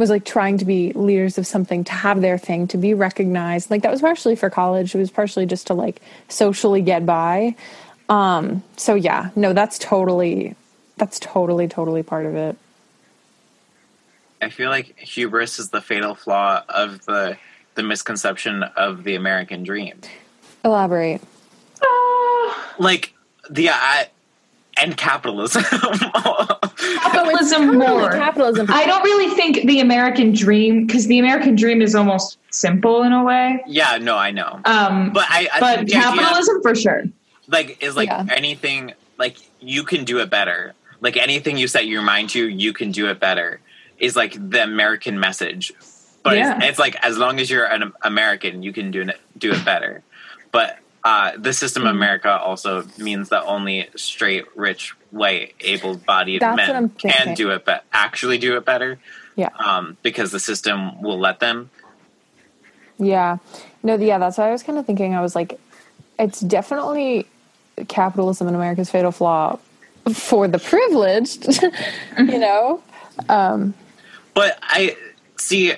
was 0.00 0.10
like 0.10 0.24
trying 0.24 0.58
to 0.58 0.64
be 0.64 0.92
leaders 0.94 1.38
of 1.38 1.46
something, 1.46 1.84
to 1.84 1.92
have 1.92 2.20
their 2.20 2.38
thing, 2.38 2.66
to 2.68 2.76
be 2.76 2.94
recognized. 2.94 3.70
Like, 3.70 3.82
that 3.82 3.92
was 3.92 4.00
partially 4.00 4.34
for 4.34 4.50
college, 4.50 4.94
it 4.94 4.98
was 4.98 5.10
partially 5.10 5.46
just 5.46 5.68
to 5.68 5.74
like 5.74 6.00
socially 6.28 6.82
get 6.82 7.06
by. 7.06 7.54
Um, 8.08 8.64
so, 8.76 8.96
yeah, 8.96 9.30
no, 9.36 9.52
that's 9.52 9.78
totally, 9.78 10.56
that's 10.96 11.20
totally, 11.20 11.68
totally 11.68 12.02
part 12.02 12.26
of 12.26 12.34
it. 12.34 12.56
I 14.42 14.48
feel 14.48 14.70
like 14.70 14.98
hubris 14.98 15.58
is 15.58 15.70
the 15.70 15.80
fatal 15.80 16.14
flaw 16.14 16.64
of 16.68 17.04
the 17.04 17.36
the 17.74 17.82
misconception 17.82 18.62
of 18.62 19.04
the 19.04 19.14
American 19.14 19.62
dream. 19.62 20.00
Elaborate. 20.64 21.22
Like 22.78 23.14
the 23.48 23.70
I, 23.70 24.08
and 24.80 24.96
capitalism. 24.96 25.62
capitalism 27.02 27.66
Totally 27.66 27.76
more. 27.86 28.10
capitalism. 28.12 28.66
I 28.70 28.86
don't 28.86 29.02
really 29.02 29.34
think 29.34 29.66
the 29.66 29.80
American 29.80 30.32
dream, 30.32 30.86
because 30.86 31.06
the 31.06 31.18
American 31.18 31.54
dream 31.54 31.82
is 31.82 31.94
almost 31.94 32.38
simple 32.50 33.02
in 33.02 33.12
a 33.12 33.22
way. 33.24 33.62
Yeah, 33.66 33.98
no, 33.98 34.16
I 34.16 34.30
know. 34.30 34.60
Um, 34.64 35.12
But 35.12 35.26
I, 35.28 35.48
I 35.52 35.60
but 35.60 35.76
think 35.78 35.90
the 35.90 35.96
idea, 35.96 36.10
capitalism 36.22 36.62
for 36.62 36.74
sure. 36.74 37.04
like 37.48 37.82
is 37.82 37.96
like 37.96 38.08
Yeah. 38.08 38.26
anything 38.30 38.92
like 39.18 39.36
you 39.60 39.84
can 39.84 40.04
do 40.04 40.18
it 40.20 40.30
better. 40.30 40.74
Like 41.00 41.16
anything 41.16 41.56
you 41.56 41.68
set 41.68 41.86
your 41.86 42.02
mind 42.02 42.30
to, 42.30 42.48
you 42.48 42.72
can 42.72 42.90
do 42.92 43.08
it 43.08 43.20
better. 43.20 43.60
Is 43.98 44.16
like 44.16 44.32
the 44.50 44.62
American 44.62 45.20
message. 45.20 45.72
But 46.22 46.36
Yeah. 46.36 46.56
it's, 46.58 46.64
it's 46.70 46.78
like 46.78 46.96
as 47.04 47.16
long 47.18 47.38
as 47.40 47.50
you're 47.50 47.64
an 47.64 47.92
American, 48.02 48.62
you 48.62 48.72
can 48.72 48.90
do 48.90 49.02
it 49.02 49.20
do 49.38 49.52
it 49.52 49.64
better. 49.64 50.02
But 50.52 50.78
uh, 51.04 51.32
the 51.36 51.52
system 51.52 51.82
Mm-hmm. 51.82 51.90
of 51.90 51.96
America 51.96 52.30
also 52.30 52.84
means 52.98 53.30
that 53.30 53.44
only 53.44 53.88
straight, 53.96 54.44
rich, 54.56 54.94
white, 55.10 55.54
able-bodied 55.60 56.42
That's 56.42 56.56
men 56.56 56.88
can 56.90 57.34
do 57.34 57.50
it, 57.50 57.64
but 57.64 57.84
actually 57.92 58.38
do 58.38 58.56
it 58.56 58.64
better. 58.64 58.98
Yeah. 59.36 59.48
Um, 59.58 59.96
because 60.02 60.30
the 60.32 60.40
system 60.40 61.00
will 61.00 61.18
let 61.18 61.40
them. 61.40 61.70
Yeah. 62.98 63.38
No, 63.82 63.96
yeah, 63.96 64.18
that's 64.18 64.36
what 64.36 64.48
I 64.48 64.52
was 64.52 64.62
kind 64.62 64.78
of 64.78 64.84
thinking. 64.84 65.14
I 65.14 65.22
was 65.22 65.34
like, 65.34 65.58
it's 66.18 66.40
definitely 66.40 67.26
capitalism 67.88 68.46
in 68.48 68.54
America's 68.54 68.90
fatal 68.90 69.12
flaw 69.12 69.58
for 70.12 70.48
the 70.48 70.58
privileged, 70.58 71.62
you 72.18 72.38
know? 72.38 72.82
Um, 73.28 73.72
But 74.34 74.58
I 74.62 74.96
see 75.38 75.72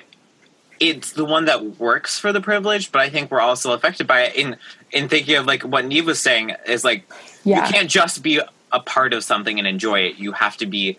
it's 0.89 1.13
the 1.13 1.25
one 1.25 1.45
that 1.45 1.79
works 1.79 2.19
for 2.19 2.31
the 2.33 2.41
privilege, 2.41 2.91
but 2.91 3.01
I 3.01 3.09
think 3.09 3.31
we're 3.31 3.41
also 3.41 3.71
affected 3.73 4.07
by 4.07 4.21
it 4.23 4.35
in 4.35 4.57
in 4.91 5.09
thinking 5.09 5.35
of 5.35 5.45
like 5.45 5.63
what 5.63 5.85
Neve 5.85 6.05
was 6.05 6.21
saying 6.21 6.53
is 6.67 6.83
like 6.83 7.09
Yeah. 7.43 7.65
you 7.65 7.73
can't 7.73 7.89
just 7.89 8.21
be 8.23 8.39
a 8.71 8.79
part 8.79 9.13
of 9.13 9.23
something 9.23 9.57
and 9.59 9.67
enjoy 9.67 10.01
it. 10.01 10.17
You 10.17 10.31
have 10.33 10.57
to 10.57 10.65
be 10.65 10.97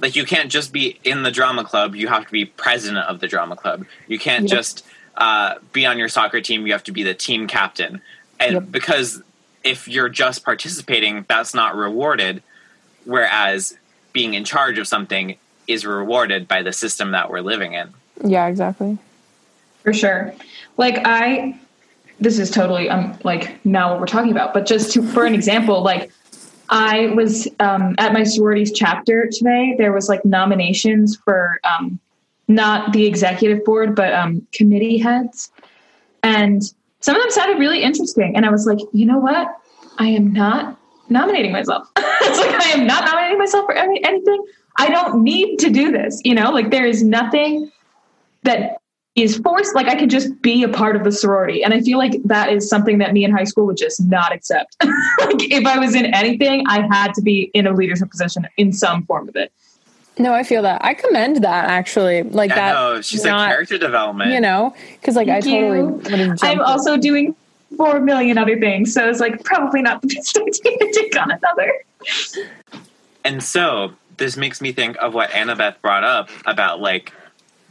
like 0.00 0.16
you 0.16 0.24
can't 0.24 0.50
just 0.50 0.72
be 0.72 0.98
in 1.04 1.22
the 1.22 1.30
drama 1.30 1.64
club, 1.64 1.94
you 1.94 2.08
have 2.08 2.26
to 2.26 2.32
be 2.32 2.44
president 2.44 3.06
of 3.06 3.20
the 3.20 3.28
drama 3.28 3.56
club. 3.56 3.86
You 4.08 4.18
can't 4.18 4.44
Yep. 4.44 4.50
just 4.50 4.86
uh, 5.16 5.54
be 5.72 5.86
on 5.86 5.96
your 5.98 6.08
soccer 6.08 6.40
team, 6.40 6.66
you 6.66 6.72
have 6.72 6.82
to 6.84 6.92
be 6.92 7.02
the 7.04 7.14
team 7.14 7.46
captain. 7.46 8.02
And 8.40 8.52
Yep. 8.54 8.62
because 8.72 9.22
if 9.62 9.86
you're 9.88 10.08
just 10.08 10.44
participating, 10.44 11.24
that's 11.28 11.54
not 11.54 11.76
rewarded. 11.76 12.42
Whereas 13.04 13.76
being 14.12 14.34
in 14.34 14.44
charge 14.44 14.78
of 14.78 14.86
something 14.88 15.36
is 15.66 15.86
rewarded 15.86 16.46
by 16.48 16.62
the 16.62 16.72
system 16.72 17.12
that 17.12 17.30
we're 17.30 17.40
living 17.40 17.72
in. 17.74 17.88
yeah, 18.24 18.46
exactly. 18.46 18.98
For 19.84 19.92
sure. 19.92 20.34
Like 20.76 21.00
I 21.04 21.58
this 22.18 22.38
is 22.38 22.50
totally 22.50 22.88
um 22.88 23.18
like 23.22 23.64
not 23.64 23.90
what 23.90 24.00
we're 24.00 24.06
talking 24.06 24.32
about, 24.32 24.54
but 24.54 24.66
just 24.66 24.92
to 24.92 25.02
for 25.02 25.26
an 25.26 25.34
example, 25.34 25.82
like 25.82 26.10
I 26.70 27.08
was 27.14 27.46
um 27.60 27.94
at 27.98 28.12
my 28.12 28.24
sororities 28.24 28.72
chapter 28.72 29.28
today, 29.30 29.74
there 29.78 29.92
was 29.92 30.08
like 30.08 30.24
nominations 30.24 31.16
for 31.16 31.60
um 31.64 32.00
not 32.48 32.92
the 32.92 33.06
executive 33.06 33.64
board, 33.64 33.94
but 33.94 34.12
um 34.14 34.46
committee 34.52 34.98
heads. 34.98 35.52
And 36.22 36.62
some 37.00 37.14
of 37.14 37.22
them 37.22 37.30
sounded 37.30 37.58
really 37.58 37.82
interesting. 37.82 38.34
And 38.34 38.46
I 38.46 38.50
was 38.50 38.66
like, 38.66 38.78
you 38.92 39.04
know 39.04 39.18
what? 39.18 39.48
I 39.98 40.08
am 40.08 40.32
not 40.32 40.78
nominating 41.10 41.52
myself. 41.52 41.86
it's 41.98 42.38
like 42.38 42.60
I 42.62 42.70
am 42.70 42.86
not 42.86 43.04
nominating 43.04 43.38
myself 43.38 43.66
for 43.66 43.74
any, 43.74 44.02
anything. 44.02 44.42
I 44.78 44.88
don't 44.88 45.22
need 45.22 45.58
to 45.58 45.70
do 45.70 45.92
this. 45.92 46.22
You 46.24 46.34
know, 46.34 46.50
like 46.50 46.70
there 46.70 46.86
is 46.86 47.02
nothing 47.02 47.70
that 48.44 48.78
is 49.16 49.36
forced 49.38 49.74
like 49.74 49.86
i 49.86 49.94
could 49.94 50.10
just 50.10 50.40
be 50.42 50.62
a 50.64 50.68
part 50.68 50.96
of 50.96 51.04
the 51.04 51.12
sorority 51.12 51.62
and 51.62 51.72
i 51.72 51.80
feel 51.80 51.98
like 51.98 52.20
that 52.24 52.50
is 52.52 52.68
something 52.68 52.98
that 52.98 53.12
me 53.12 53.24
in 53.24 53.30
high 53.30 53.44
school 53.44 53.64
would 53.66 53.76
just 53.76 54.02
not 54.06 54.32
accept 54.32 54.76
like 54.82 55.50
if 55.50 55.64
i 55.66 55.78
was 55.78 55.94
in 55.94 56.06
anything 56.14 56.64
i 56.68 56.80
had 56.94 57.12
to 57.14 57.22
be 57.22 57.50
in 57.54 57.66
a 57.66 57.72
leadership 57.72 58.10
position 58.10 58.46
in 58.56 58.72
some 58.72 59.04
form 59.04 59.28
of 59.28 59.36
it 59.36 59.52
No, 60.16 60.32
I 60.32 60.44
feel 60.44 60.62
that. 60.62 60.78
I 60.84 60.94
commend 60.94 61.42
that 61.42 61.64
actually. 61.68 62.22
Like 62.22 62.52
I 62.52 62.54
that. 62.54 62.72
know 62.74 63.00
she's 63.02 63.24
not, 63.24 63.36
like 63.38 63.48
character 63.50 63.78
development. 63.78 64.30
You 64.30 64.40
know, 64.40 64.72
because 65.00 65.16
like 65.16 65.26
Thank 65.26 65.44
I 65.44 65.50
totally 65.50 65.78
you. 65.78 65.86
would 65.86 66.06
have 66.06 66.38
i'm 66.42 66.60
also 66.60 66.96
doing 66.96 67.34
four 67.76 67.98
million 67.98 68.38
other 68.38 68.56
things 68.60 68.94
so 68.94 69.08
it's 69.10 69.18
like 69.18 69.42
probably 69.42 69.82
not 69.82 70.00
the 70.02 70.06
best 70.08 70.36
idea 70.38 70.78
to 70.78 70.92
take 70.94 71.20
on 71.20 71.30
another 71.32 71.72
And 73.24 73.42
so 73.42 73.92
this 74.18 74.36
makes 74.36 74.60
me 74.60 74.70
think 74.72 74.96
of 75.00 75.14
what 75.14 75.30
Annabeth 75.30 75.80
brought 75.80 76.04
up 76.04 76.28
about 76.46 76.80
like 76.80 77.12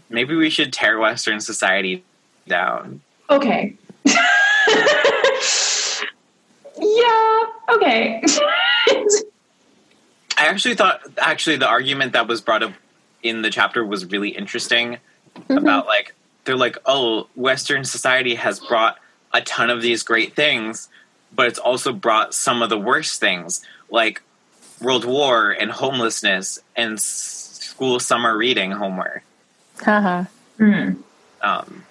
maybe 0.09 0.35
we 0.35 0.49
should 0.49 0.73
tear 0.73 0.99
Western 0.99 1.39
society 1.39 2.03
down. 2.47 3.01
okay 3.29 3.75
yeah 6.79 7.43
okay 7.69 8.21
I 10.35 10.47
actually 10.47 10.75
thought 10.75 11.01
actually 11.17 11.57
the 11.57 11.67
argument 11.67 12.13
that 12.13 12.27
was 12.27 12.41
brought 12.41 12.63
up 12.63 12.73
in 13.21 13.41
the 13.41 13.49
chapter 13.49 13.85
was 13.85 14.05
really 14.05 14.29
interesting 14.29 14.97
mm-hmm. 15.35 15.57
about 15.57 15.85
like 15.85 16.13
they're 16.45 16.57
like, 16.57 16.77
oh, 16.85 17.27
Western 17.35 17.85
society 17.85 18.35
has 18.35 18.59
brought 18.59 18.97
a 19.33 19.41
ton 19.41 19.69
of 19.69 19.81
these 19.81 20.03
great 20.03 20.35
things, 20.35 20.89
but 21.33 21.47
it's 21.47 21.59
also 21.59 21.93
brought 21.93 22.33
some 22.33 22.61
of 22.61 22.69
the 22.69 22.77
worst 22.77 23.19
things, 23.19 23.65
like 23.89 24.21
World 24.81 25.05
War 25.05 25.51
and 25.51 25.71
homelessness 25.71 26.59
and 26.75 26.99
school 26.99 27.99
summer 27.99 28.37
reading 28.37 28.71
homework. 28.71 29.23
Haha. 29.81 30.25
Um, 30.59 31.83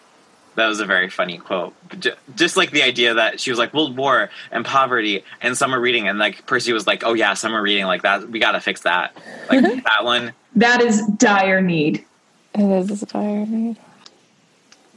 that 0.54 0.66
was 0.66 0.80
a 0.80 0.86
very 0.86 1.08
funny 1.10 1.38
quote. 1.38 1.74
J- 1.98 2.14
Just 2.36 2.56
like 2.56 2.70
the 2.70 2.82
idea 2.82 3.14
that 3.14 3.40
she 3.40 3.50
was 3.50 3.58
like 3.58 3.72
World 3.74 3.96
War 3.96 4.30
and 4.50 4.64
poverty 4.64 5.24
and 5.40 5.56
summer 5.56 5.80
reading, 5.80 6.08
and 6.08 6.18
like 6.18 6.46
Percy 6.46 6.72
was 6.72 6.86
like, 6.86 7.02
"Oh 7.04 7.14
yeah, 7.14 7.34
summer 7.34 7.60
reading 7.60 7.86
like 7.86 8.02
that. 8.02 8.28
We 8.28 8.38
got 8.38 8.52
to 8.52 8.60
fix 8.60 8.82
that. 8.82 9.16
Like 9.50 9.62
that 9.84 10.04
one." 10.04 10.32
that 10.56 10.82
is 10.82 11.06
dire 11.16 11.62
need 11.62 12.04
It 12.54 12.90
is 12.90 13.02
a 13.02 13.06
dire 13.06 13.46
need. 13.46 13.78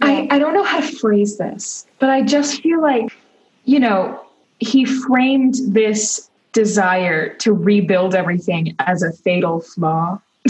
I, 0.01 0.27
I 0.29 0.37
don't 0.39 0.53
know 0.53 0.63
how 0.63 0.81
to 0.81 0.97
phrase 0.97 1.37
this, 1.37 1.85
but 1.99 2.09
I 2.09 2.21
just 2.21 2.61
feel 2.61 2.81
like, 2.81 3.17
you 3.63 3.79
know, 3.79 4.21
he 4.59 4.83
framed 4.83 5.55
this 5.67 6.29
desire 6.51 7.33
to 7.35 7.53
rebuild 7.53 8.13
everything 8.15 8.75
as 8.79 9.01
a 9.03 9.13
fatal 9.13 9.61
flaw 9.61 10.19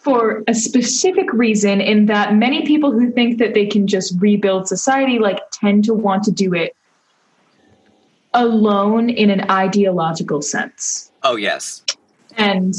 for 0.00 0.42
a 0.48 0.54
specific 0.54 1.30
reason, 1.32 1.80
in 1.80 2.06
that 2.06 2.34
many 2.34 2.66
people 2.66 2.90
who 2.90 3.10
think 3.10 3.38
that 3.38 3.52
they 3.52 3.66
can 3.66 3.86
just 3.86 4.14
rebuild 4.18 4.66
society 4.66 5.18
like 5.18 5.38
tend 5.52 5.84
to 5.84 5.94
want 5.94 6.24
to 6.24 6.30
do 6.30 6.54
it 6.54 6.74
alone 8.32 9.10
in 9.10 9.30
an 9.30 9.50
ideological 9.50 10.40
sense. 10.40 11.12
Oh 11.22 11.36
yes, 11.36 11.82
And 12.36 12.74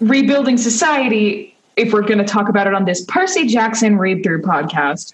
rebuilding 0.00 0.58
society, 0.58 1.56
if 1.76 1.92
we're 1.94 2.02
going 2.02 2.18
to 2.18 2.24
talk 2.24 2.50
about 2.50 2.66
it 2.66 2.74
on 2.74 2.84
this 2.84 3.04
Percy 3.06 3.46
Jackson 3.46 3.96
read 3.96 4.22
through 4.22 4.42
podcast, 4.42 5.12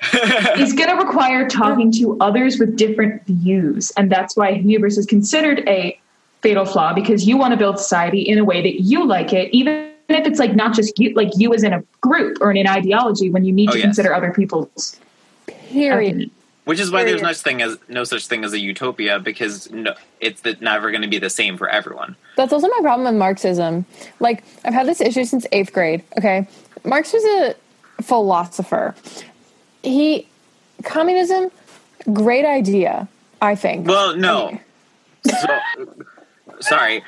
is 0.59 0.72
going 0.72 0.90
to 0.90 0.96
require 0.96 1.48
talking 1.48 1.92
to 1.92 2.16
others 2.20 2.59
with 2.59 2.77
different 2.77 3.24
views. 3.27 3.92
And 3.96 4.11
that's 4.11 4.37
why 4.37 4.55
hubris 4.55 4.98
is 4.98 5.07
considered 5.07 5.62
a 5.68 5.98
fatal 6.40 6.64
flaw 6.64 6.92
because 6.92 7.27
you 7.27 7.37
want 7.37 7.53
to 7.53 7.57
build 7.57 7.79
society 7.79 8.20
in 8.20 8.38
a 8.38 8.44
way 8.44 8.62
that 8.62 8.83
you 8.83 9.07
like 9.07 9.33
it, 9.33 9.55
even 9.55 9.94
if 10.09 10.27
it's 10.27 10.38
like 10.38 10.55
not 10.55 10.75
just 10.75 10.99
you, 10.99 11.14
like 11.14 11.31
you 11.37 11.53
as 11.55 11.62
in 11.62 11.73
a 11.73 11.83
group 12.01 12.38
or 12.40 12.51
in 12.51 12.57
an 12.59 12.69
ideology 12.69 13.31
when 13.31 13.45
you 13.45 13.53
need 13.53 13.69
Oh, 13.71 13.73
to 13.73 13.79
yes. 13.79 13.85
consider 13.87 14.14
other 14.14 14.33
people's 14.33 14.99
Period. 15.47 16.09
opinion. 16.09 16.31
which 16.64 16.79
is 16.81 16.90
why 16.90 17.05
there's 17.05 17.23
no 17.23 17.29
such 17.33 17.43
thing 17.43 17.62
as 17.62 17.79
no 17.88 18.05
such 18.05 18.27
thing 18.27 18.45
as 18.45 18.53
a 18.53 18.59
utopia 18.59 19.19
because 19.19 19.71
no, 19.71 19.95
it's 20.21 20.40
the, 20.43 20.57
never 20.61 20.90
going 20.90 21.03
to 21.03 21.09
be 21.09 21.19
the 21.19 21.31
same 21.31 21.57
for 21.57 21.69
everyone. 21.69 22.17
That's 22.37 22.53
also 22.53 22.69
my 22.69 22.79
problem 22.83 23.07
with 23.07 23.19
Marxism. 23.19 23.85
Like, 24.21 24.45
I've 24.64 24.75
had 24.75 24.87
this 24.87 25.01
issue 25.01 25.25
since 25.25 25.47
eighth 25.53 25.73
grade. 25.73 26.03
Okay. 26.19 26.47
Marx 26.85 27.12
was 27.12 27.25
a 27.25 28.03
philosopher. 28.03 28.95
He, 29.83 30.27
communism, 30.85 31.51
great 32.12 32.45
idea, 32.45 33.09
I 33.43 33.55
think. 33.55 33.87
Well, 33.87 34.17
no. 34.17 34.59
So, 35.27 35.59
sorry, 36.61 37.03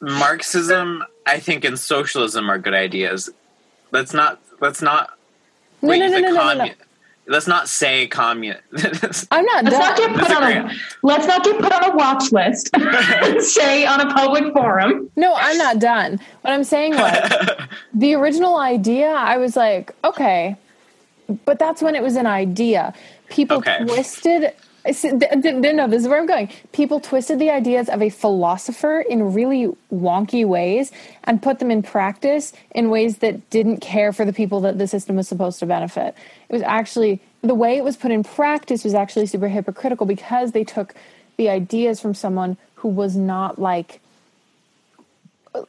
Marxism, 0.00 1.04
I 1.26 1.38
think, 1.40 1.64
and 1.64 1.78
socialism 1.78 2.50
are 2.50 2.58
good 2.58 2.74
ideas. 2.74 3.30
Let's 3.92 4.12
not. 4.12 4.40
Let's 4.60 4.82
not. 4.82 5.10
No, 5.82 5.90
raise 5.90 6.00
no, 6.00 6.06
no, 6.08 6.14
the 6.14 6.20
no, 6.22 6.28
no, 6.34 6.54
no, 6.54 6.64
no. 6.66 6.70
Let's 7.28 7.48
not 7.48 7.68
say 7.68 8.06
commun. 8.06 8.56
I'm 9.32 9.44
not 9.46 9.64
Let's 9.64 9.78
not 9.78 9.96
get 9.96 10.14
put 10.16 10.30
on 10.30 10.42
a 10.44 10.70
let's 11.02 11.26
not 11.26 11.42
get 11.42 11.60
put 11.60 11.72
on 11.72 11.90
a 11.90 11.96
watch 11.96 12.30
list. 12.30 12.70
say 13.40 13.84
on 13.84 14.00
a 14.00 14.14
public 14.14 14.52
forum. 14.52 15.10
No, 15.16 15.34
I'm 15.34 15.58
not 15.58 15.80
done. 15.80 16.20
What 16.42 16.52
I'm 16.52 16.62
saying 16.62 16.94
was 16.94 17.30
the 17.94 18.14
original 18.14 18.58
idea, 18.58 19.08
I 19.08 19.38
was 19.38 19.56
like, 19.56 19.92
okay, 20.04 20.56
but 21.44 21.58
that's 21.58 21.82
when 21.82 21.96
it 21.96 22.02
was 22.02 22.14
an 22.14 22.26
idea. 22.26 22.94
People 23.28 23.56
Okay. 23.56 23.78
twisted. 23.84 24.52
Th- 24.92 25.54
No, 25.74 25.88
this 25.88 26.02
is 26.02 26.08
where 26.08 26.18
I'm 26.18 26.26
going. 26.26 26.50
People 26.72 27.00
twisted 27.00 27.38
the 27.38 27.50
ideas 27.50 27.88
of 27.88 28.02
a 28.02 28.10
philosopher 28.10 29.00
in 29.00 29.34
really 29.34 29.72
wonky 29.92 30.46
ways 30.46 30.92
and 31.24 31.42
put 31.42 31.58
them 31.58 31.70
in 31.70 31.82
practice 31.82 32.52
in 32.72 32.90
ways 32.90 33.18
that 33.18 33.48
didn't 33.50 33.78
care 33.80 34.12
for 34.12 34.24
the 34.24 34.32
people 34.32 34.60
that 34.60 34.78
the 34.78 34.86
system 34.86 35.16
was 35.16 35.28
supposed 35.28 35.58
to 35.60 35.66
benefit. 35.66 36.14
It 36.48 36.52
was 36.52 36.62
actually 36.62 37.20
the 37.42 37.54
way 37.54 37.76
it 37.76 37.84
was 37.84 37.96
put 37.96 38.10
in 38.10 38.24
practice 38.24 38.84
was 38.84 38.94
actually 38.94 39.26
super 39.26 39.48
hypocritical 39.48 40.06
because 40.06 40.52
they 40.52 40.64
took 40.64 40.94
the 41.36 41.48
ideas 41.48 42.00
from 42.00 42.14
someone 42.14 42.56
who 42.76 42.88
was 42.88 43.16
not 43.16 43.58
like 43.58 44.00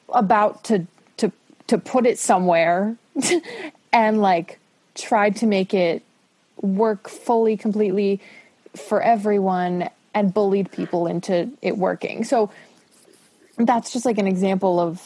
about 0.10 0.64
to 0.66 0.88
to 1.18 1.32
to 1.68 1.78
put 1.78 2.06
it 2.06 2.20
somewhere 2.20 2.96
and 3.94 4.22
like 4.22 4.60
tried 4.96 5.36
to 5.38 5.46
make 5.46 5.74
it 5.74 6.04
work 6.62 7.08
fully 7.10 7.58
completely 7.58 8.20
for 8.80 9.02
everyone 9.02 9.90
and 10.14 10.34
bullied 10.34 10.72
people 10.72 11.08
into 11.08 11.52
it 11.62 11.78
working. 11.78 12.24
So 12.24 12.52
that's 13.58 13.92
just 13.94 14.06
like 14.06 14.18
an 14.18 14.28
example 14.28 14.80
of 14.80 15.02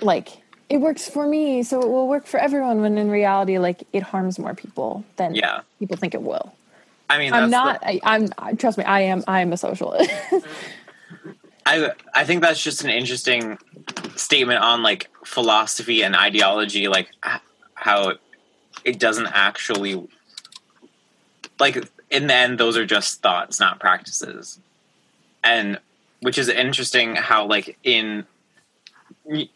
like 0.00 0.28
it 0.70 0.78
works 0.78 1.08
for 1.08 1.26
me, 1.28 1.62
so 1.62 1.80
it 1.80 1.88
will 1.88 2.08
work 2.08 2.26
for 2.26 2.38
everyone 2.40 2.80
when 2.80 2.96
in 2.98 3.10
reality 3.10 3.58
like 3.58 3.84
it 3.92 4.02
harms 4.02 4.38
more 4.38 4.54
people 4.54 5.04
than 5.16 5.34
Yeah. 5.34 5.60
people 5.78 5.96
think 5.96 6.14
it 6.14 6.22
will. 6.22 6.54
I 7.10 7.18
mean, 7.18 7.32
I'm 7.32 7.50
not 7.50 7.80
the- 7.80 7.88
I, 7.88 8.00
I'm 8.04 8.56
trust 8.56 8.78
me, 8.78 8.84
I 8.84 9.00
am 9.02 9.22
I 9.28 9.40
am 9.42 9.52
a 9.52 9.56
socialist. 9.56 10.10
I 11.66 11.90
I 12.14 12.24
think 12.24 12.42
that's 12.42 12.62
just 12.62 12.82
an 12.84 12.90
interesting 12.90 13.58
statement 14.16 14.60
on 14.60 14.82
like 14.82 15.10
philosophy 15.24 16.02
and 16.02 16.14
ideology, 16.16 16.88
like 16.88 17.10
how 17.74 18.14
it 18.84 18.98
doesn't 18.98 19.26
actually 19.28 20.06
like 21.58 21.88
in 22.10 22.26
the 22.26 22.34
end 22.34 22.58
those 22.58 22.76
are 22.76 22.86
just 22.86 23.22
thoughts, 23.22 23.60
not 23.60 23.80
practices, 23.80 24.58
and 25.42 25.78
which 26.20 26.38
is 26.38 26.48
interesting 26.48 27.16
how 27.16 27.46
like 27.46 27.78
in 27.82 28.26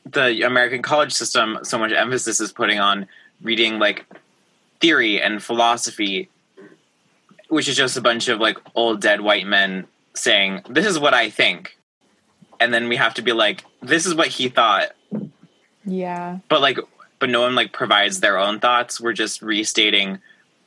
the 0.07 0.43
American 0.43 0.83
college 0.83 1.13
system, 1.13 1.59
so 1.63 1.79
much 1.79 1.93
emphasis 1.93 2.41
is 2.41 2.53
putting 2.53 2.79
on 2.79 3.07
reading 3.43 3.79
like 3.79 4.07
theory 4.81 5.21
and 5.21 5.43
philosophy, 5.43 6.29
which 7.49 7.69
is 7.69 7.77
just 7.77 7.97
a 7.97 8.01
bunch 8.01 8.29
of 8.29 8.41
like 8.41 8.59
old 8.75 9.01
dead 9.01 9.21
white 9.21 9.47
men 9.47 9.87
saying, 10.15 10.63
"This 10.69 10.87
is 10.87 10.99
what 10.99 11.15
I 11.15 11.31
think." 11.31 11.79
and 12.61 12.73
then 12.73 12.89
we 12.89 12.97
have 12.97 13.15
to 13.15 13.23
be 13.23 13.33
like 13.33 13.65
this 13.83 14.07
is 14.07 14.15
what 14.15 14.29
he 14.29 14.49
thought 14.49 14.91
yeah. 15.85 16.39
but 16.49 16.61
like 16.61 16.79
but 17.19 17.31
no 17.31 17.41
one 17.41 17.55
like 17.55 17.73
provides 17.73 18.21
their 18.21 18.39
own 18.39 18.61
thoughts 18.61 19.01
we're 19.01 19.13
just 19.13 19.43
restating 19.43 20.19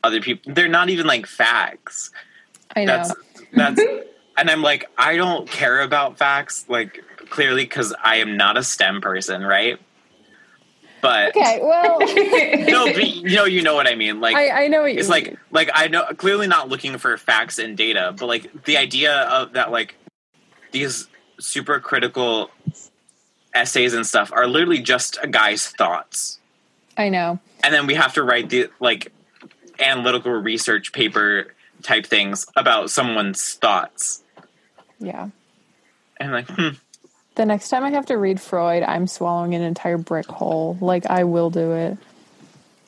other 0.04 0.22
people 0.22 0.54
they're 0.54 0.68
not 0.68 0.90
even 0.90 1.06
like 1.06 1.26
facts 1.26 2.12
I 2.76 2.86
know. 2.86 2.98
that's 2.98 3.14
that's 3.54 3.82
and 4.38 4.50
i'm 4.50 4.62
like 4.62 4.90
i 4.98 5.16
don't 5.16 5.50
care 5.50 5.82
about 5.82 6.18
facts 6.18 6.66
like 6.68 7.04
clearly 7.30 7.64
because 7.64 7.94
i 8.04 8.18
am 8.18 8.38
not 8.38 8.58
a 8.58 8.64
stem 8.64 9.02
person 9.02 9.44
right 9.44 9.80
but 11.02 11.36
okay, 11.36 11.60
well 11.62 12.00
no 12.70 12.86
but 12.94 13.08
you 13.08 13.36
know 13.36 13.46
you 13.46 13.62
know 13.62 13.76
what 13.76 13.88
i 13.88 13.96
mean 13.96 14.20
like 14.20 14.36
I, 14.36 14.66
I 14.66 14.68
know 14.68 14.82
what 14.82 14.94
you 14.94 15.00
it's 15.00 15.10
like 15.10 15.38
like 15.52 15.70
i 15.74 15.88
know 15.88 16.06
clearly 16.18 16.48
not 16.48 16.70
looking 16.70 16.98
for 16.98 17.18
facts 17.18 17.60
and 17.60 17.76
data 17.76 18.14
but 18.18 18.28
like 18.28 18.66
the 18.66 18.78
idea 18.78 19.22
of 19.24 19.54
that 19.54 19.72
like 19.72 19.96
these 20.72 21.08
super 21.40 21.80
critical 21.80 22.52
essays 23.54 23.94
and 23.94 24.06
stuff 24.06 24.32
are 24.32 24.48
literally 24.48 24.80
just 24.80 25.18
a 25.22 25.28
guy's 25.28 25.68
thoughts 25.68 26.40
I 26.98 27.10
know. 27.10 27.40
and 27.64 27.74
then 27.74 27.88
we 27.88 27.96
have 27.96 28.14
to 28.14 28.24
write 28.24 28.50
the 28.50 28.70
like 28.80 29.12
analytical 29.82 30.32
research 30.32 30.94
paper 30.94 31.54
type 31.84 32.06
things 32.06 32.46
about 32.56 32.89
someone's 32.91 33.54
thoughts 33.56 34.22
Yeah. 35.00 35.30
and 36.20 36.32
like 36.32 36.48
hmm, 36.50 36.70
The 37.36 37.46
next 37.46 37.70
time 37.70 37.84
I 37.84 37.89
have 37.91 38.06
to 38.08 38.17
read 38.17 38.39
Freud, 38.39 38.84
I'm 38.84 39.08
swallowing 39.08 39.56
an 39.56 39.62
entire 39.62 39.98
brick 39.98 40.28
hole. 40.28 40.78
Like 40.80 41.06
I 41.08 41.24
will 41.24 41.50
do 41.50 41.72
it. 41.74 41.98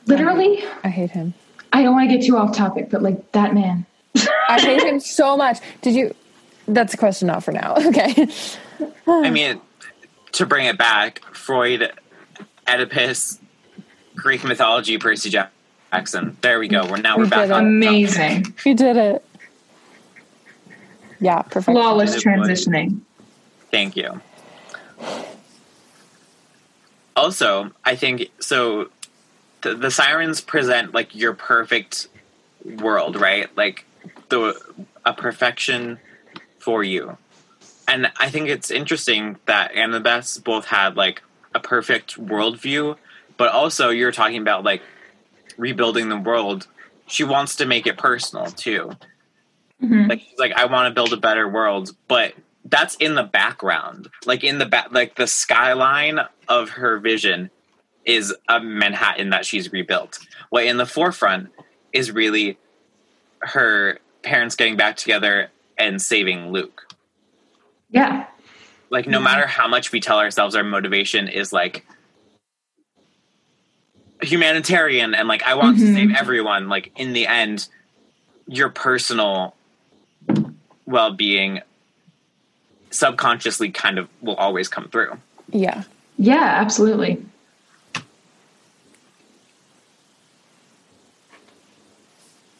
Literally, 0.06 0.63
I 0.84 0.89
hate 0.89 1.12
him. 1.12 1.34
I 1.71 1.82
don't 1.82 1.93
want 1.95 2.10
to 2.10 2.17
get 2.17 2.25
too 2.25 2.38
off 2.38 2.56
topic, 2.56 2.89
but 2.91 3.01
like 3.01 3.32
that 3.32 3.53
man. 3.53 3.86
I 4.47 4.60
hate 4.60 4.84
him 4.88 4.99
so 4.99 5.36
much. 5.38 5.60
Did 5.82 5.95
you? 5.95 6.13
That's 6.67 6.93
a 6.93 6.97
question 6.97 7.27
not 7.27 7.43
for 7.43 7.51
now. 7.51 7.75
Okay. 7.88 8.27
i 9.08 9.29
mean 9.29 9.60
to 10.34 10.45
bring 10.45 10.65
it 10.65 10.77
back 10.77 11.21
freud 11.34 11.91
oedipus 12.67 13.39
greek 14.15 14.43
mythology 14.43 14.97
percy 14.97 15.29
jackson 15.29 15.52
there 16.41 16.60
we 16.60 16.67
go 16.67 16.86
we're 16.89 16.97
now 16.97 17.17
we're 17.17 17.27
back 17.27 17.43
did 17.43 17.51
it. 17.51 17.53
on 17.53 17.65
Amazing. 17.67 18.53
You 18.65 18.75
did 18.75 18.97
it. 18.97 19.25
Yeah, 21.19 21.41
perfect. 21.41 21.65
Flawless 21.65 22.12
Did 22.12 22.19
it, 22.19 22.23
boy. 22.25 22.32
transitioning. 22.32 22.99
Thank 23.71 23.95
you. 23.95 24.21
Also, 27.15 27.71
I 27.86 27.95
think 27.95 28.29
so. 28.39 28.89
The, 29.62 29.75
the 29.75 29.89
sirens 29.89 30.41
present 30.41 30.93
like 30.93 31.15
your 31.15 31.34
perfect 31.34 32.10
world, 32.65 33.15
right? 33.15 33.56
Like 33.56 33.86
the 34.27 34.60
a 35.06 35.13
perfection 35.13 35.99
for 36.60 36.84
you, 36.84 37.17
and 37.88 38.12
I 38.17 38.29
think 38.29 38.49
it's 38.49 38.69
interesting 38.69 39.38
that 39.45 39.73
Annabeth's 39.73 40.39
both 40.39 40.65
had 40.65 40.97
like 40.97 41.23
a 41.56 41.62
perfect 41.62 42.19
worldview, 42.19 42.97
but 43.38 43.51
also 43.51 43.89
you're 43.89 44.12
talking 44.12 44.41
about 44.41 44.65
like 44.65 44.82
rebuilding 45.57 46.09
the 46.09 46.17
world. 46.17 46.67
She 47.07 47.23
wants 47.23 47.55
to 47.57 47.65
make 47.65 47.87
it 47.87 47.97
personal 47.97 48.47
too. 48.47 48.91
Mhm. 49.81 50.09
Like 50.09 50.21
she's 50.21 50.39
like, 50.39 50.53
I 50.53 50.65
want 50.65 50.87
to 50.87 50.93
build 50.93 51.13
a 51.13 51.17
better 51.17 51.47
world, 51.47 51.91
but 52.07 52.33
that's 52.65 52.95
in 52.95 53.15
the 53.15 53.23
background. 53.23 54.09
Like 54.25 54.43
in 54.43 54.57
the 54.57 54.65
back, 54.65 54.87
like 54.91 55.15
the 55.15 55.27
skyline 55.27 56.19
of 56.47 56.69
her 56.71 56.99
vision 56.99 57.49
is 58.05 58.33
a 58.49 58.59
Manhattan 58.59 59.29
that 59.31 59.45
she's 59.45 59.71
rebuilt. 59.71 60.19
What 60.49 60.65
in 60.65 60.77
the 60.77 60.85
forefront 60.85 61.49
is 61.91 62.11
really 62.11 62.57
her 63.39 63.99
parents 64.23 64.55
getting 64.55 64.77
back 64.77 64.95
together 64.97 65.49
and 65.77 66.01
saving 66.01 66.51
Luke. 66.51 66.87
Yeah. 67.89 68.27
Like 68.89 69.07
no 69.07 69.19
matter 69.19 69.47
how 69.47 69.67
much 69.67 69.91
we 69.91 69.99
tell 69.99 70.19
ourselves 70.19 70.55
our 70.55 70.63
motivation 70.63 71.27
is 71.27 71.51
like 71.51 71.85
humanitarian 74.23 75.13
and 75.13 75.27
like 75.27 75.43
I 75.43 75.55
want 75.55 75.77
to 75.79 75.83
Mhm. 75.86 75.93
save 75.93 76.12
everyone, 76.15 76.69
like 76.69 76.91
in 76.95 77.13
the 77.13 77.27
end, 77.27 77.67
your 78.47 78.69
personal 78.69 79.55
well 80.86 81.12
being 81.12 81.62
subconsciously 82.91 83.71
kind 83.71 83.97
of 83.97 84.07
will 84.21 84.36
always 84.36 84.67
come 84.67 84.88
through. 84.89 85.17
Yeah. 85.51 85.83
Yeah, 86.17 86.41
absolutely. 86.43 87.23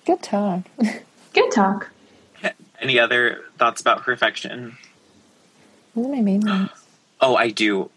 Good 0.06 0.22
talk. 0.22 0.64
Good 1.34 1.52
talk. 1.52 1.90
Any 2.80 3.00
other 3.00 3.42
thoughts 3.58 3.80
about 3.80 4.02
perfection? 4.04 4.78
Those 5.96 6.06
are 6.08 6.10
my 6.10 6.22
main 6.22 6.42
ones. 6.42 6.70
Oh, 7.22 7.36
I 7.36 7.50
do. 7.50 7.90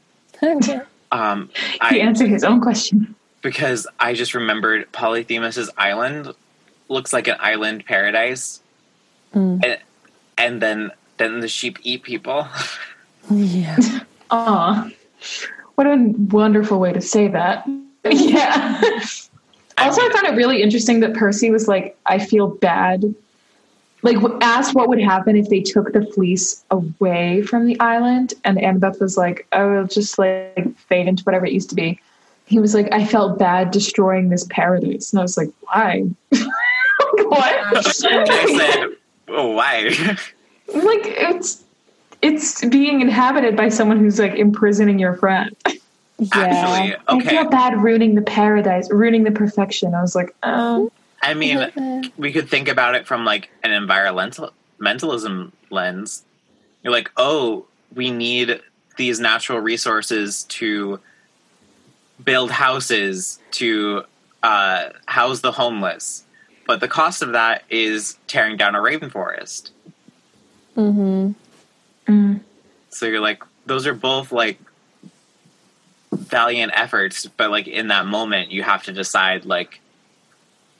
Okay. 0.42 0.80
Um, 1.12 1.50
He 1.54 1.78
I 1.80 1.90
answered 2.04 2.28
his 2.28 2.42
own 2.42 2.60
question. 2.60 3.14
Because 3.46 3.86
I 4.00 4.12
just 4.12 4.34
remembered 4.34 4.90
Polyphemus's 4.90 5.70
island 5.78 6.34
looks 6.88 7.12
like 7.12 7.28
an 7.28 7.36
island 7.38 7.86
paradise, 7.86 8.60
Mm. 9.34 9.64
and, 9.64 9.78
and 10.36 10.60
then 10.60 10.90
then 11.18 11.38
the 11.38 11.46
sheep 11.48 11.78
eat 11.84 12.02
people. 12.02 12.48
yeah. 13.30 13.76
Aw. 14.32 14.90
What 15.76 15.86
a 15.86 16.12
wonderful 16.32 16.80
way 16.80 16.92
to 16.92 17.00
say 17.00 17.28
that. 17.28 17.64
yeah. 18.04 18.80
also, 19.78 20.02
I 20.02 20.10
found 20.12 20.26
it 20.26 20.34
really 20.36 20.60
interesting 20.60 20.98
that 21.00 21.14
Percy 21.14 21.50
was 21.52 21.68
like, 21.68 21.96
I 22.06 22.18
feel 22.18 22.48
bad. 22.48 23.14
Like, 24.02 24.16
w- 24.16 24.38
asked 24.42 24.74
what 24.74 24.88
would 24.88 25.00
happen 25.00 25.36
if 25.36 25.48
they 25.48 25.60
took 25.60 25.92
the 25.92 26.04
fleece 26.06 26.64
away 26.70 27.42
from 27.42 27.66
the 27.66 27.78
island. 27.78 28.34
And 28.44 28.58
Annabeth 28.58 29.00
was 29.00 29.16
like, 29.16 29.46
oh, 29.52 29.72
it'll 29.72 29.86
just 29.86 30.18
like 30.18 30.76
fade 30.88 31.06
into 31.06 31.22
whatever 31.24 31.46
it 31.46 31.52
used 31.52 31.68
to 31.70 31.76
be. 31.76 32.00
He 32.46 32.58
was 32.58 32.74
like, 32.74 32.88
I 32.92 33.04
felt 33.04 33.38
bad 33.38 33.70
destroying 33.70 34.28
this 34.28 34.46
paradise. 34.50 35.12
And 35.12 35.20
I 35.20 35.22
was 35.22 35.36
like, 35.36 35.50
why? 35.60 36.04
what? 36.30 37.76
I 37.76 37.80
said, 37.82 38.96
"Oh, 39.28 39.50
why?" 39.52 40.16
like, 40.72 41.02
it's. 41.04 41.62
It's 42.22 42.64
being 42.64 43.02
inhabited 43.02 43.56
by 43.56 43.68
someone 43.68 43.98
who's 43.98 44.18
like 44.18 44.34
imprisoning 44.34 44.98
your 44.98 45.14
friend. 45.16 45.54
Yeah. 46.18 46.28
Actually, 46.32 46.96
I 47.06 47.20
feel 47.20 47.48
bad 47.50 47.80
ruining 47.80 48.14
the 48.14 48.22
paradise, 48.22 48.90
ruining 48.90 49.24
the 49.24 49.30
perfection. 49.30 49.94
I 49.94 50.00
was 50.00 50.14
like, 50.14 50.34
oh, 50.42 50.90
I 51.22 51.34
mean, 51.34 52.10
we 52.16 52.32
could 52.32 52.48
think 52.48 52.68
about 52.68 52.94
it 52.94 53.06
from 53.06 53.24
like 53.24 53.50
an 53.62 53.72
environmental 53.72 54.52
mentalism 54.78 55.52
lens. 55.70 56.24
You're 56.82 56.92
like, 56.92 57.10
oh, 57.16 57.66
we 57.94 58.10
need 58.10 58.60
these 58.96 59.20
natural 59.20 59.60
resources 59.60 60.44
to 60.44 61.00
build 62.22 62.50
houses 62.50 63.38
to 63.52 64.04
uh, 64.42 64.90
house 65.06 65.40
the 65.40 65.52
homeless, 65.52 66.24
but 66.66 66.80
the 66.80 66.88
cost 66.88 67.22
of 67.22 67.32
that 67.32 67.62
is 67.70 68.18
tearing 68.26 68.56
down 68.56 68.74
a 68.74 68.80
raven 68.80 69.10
forest. 69.10 69.72
Mm-hmm. 70.76 71.32
mm, 72.12 72.40
So 72.90 73.06
you're 73.06 73.20
like, 73.20 73.42
those 73.64 73.86
are 73.86 73.94
both 73.94 74.32
like 74.32 74.58
valiant 76.12 76.72
efforts, 76.74 77.26
but 77.26 77.50
like 77.50 77.68
in 77.68 77.88
that 77.88 78.06
moment, 78.06 78.50
you 78.50 78.62
have 78.62 78.82
to 78.84 78.92
decide 78.92 79.44
like 79.44 79.80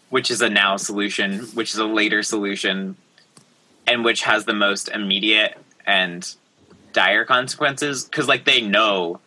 which 0.09 0.31
is 0.31 0.41
a 0.41 0.49
now 0.49 0.77
solution, 0.77 1.41
which 1.55 1.73
is 1.73 1.79
a 1.79 1.85
later 1.85 2.23
solution, 2.23 2.97
and 3.87 4.05
which 4.05 4.23
has 4.23 4.45
the 4.45 4.55
most 4.55 4.89
immediate 4.89 5.59
and 5.87 6.35
dire 6.93 7.25
consequences 7.25 8.05
because 8.05 8.29
like 8.29 8.45
they 8.45 8.61
know 8.61 9.21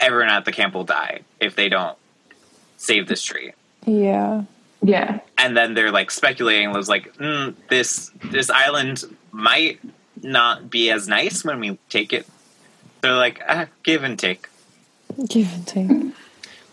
everyone 0.00 0.30
at 0.30 0.44
the 0.44 0.52
camp 0.52 0.74
will 0.74 0.84
die 0.84 1.20
if 1.40 1.54
they 1.56 1.68
don't 1.68 1.96
save 2.76 3.08
this 3.08 3.22
tree 3.22 3.52
Yeah. 3.86 4.44
Yeah. 4.82 5.20
and 5.38 5.56
then 5.56 5.74
they're 5.74 5.90
like 5.92 6.10
speculating 6.10 6.70
was 6.72 6.88
like 6.88 7.14
mm, 7.16 7.54
this 7.70 8.10
this 8.24 8.50
island 8.50 9.04
might 9.32 9.80
not 10.22 10.68
be 10.70 10.90
as 10.90 11.08
nice 11.08 11.44
when 11.44 11.60
we 11.60 11.78
take 11.88 12.12
it 12.12 12.26
they're 13.00 13.14
like 13.14 13.40
ah, 13.48 13.66
give 13.84 14.04
and 14.04 14.18
take 14.18 14.48
Give 15.28 15.52
and 15.54 15.66
take. 15.66 15.90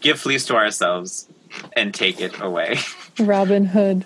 give 0.01 0.19
fleece 0.19 0.45
to 0.47 0.55
ourselves 0.55 1.27
and 1.73 1.93
take 1.93 2.19
it 2.19 2.39
away 2.41 2.77
Robin 3.19 3.65
Hood. 3.67 4.05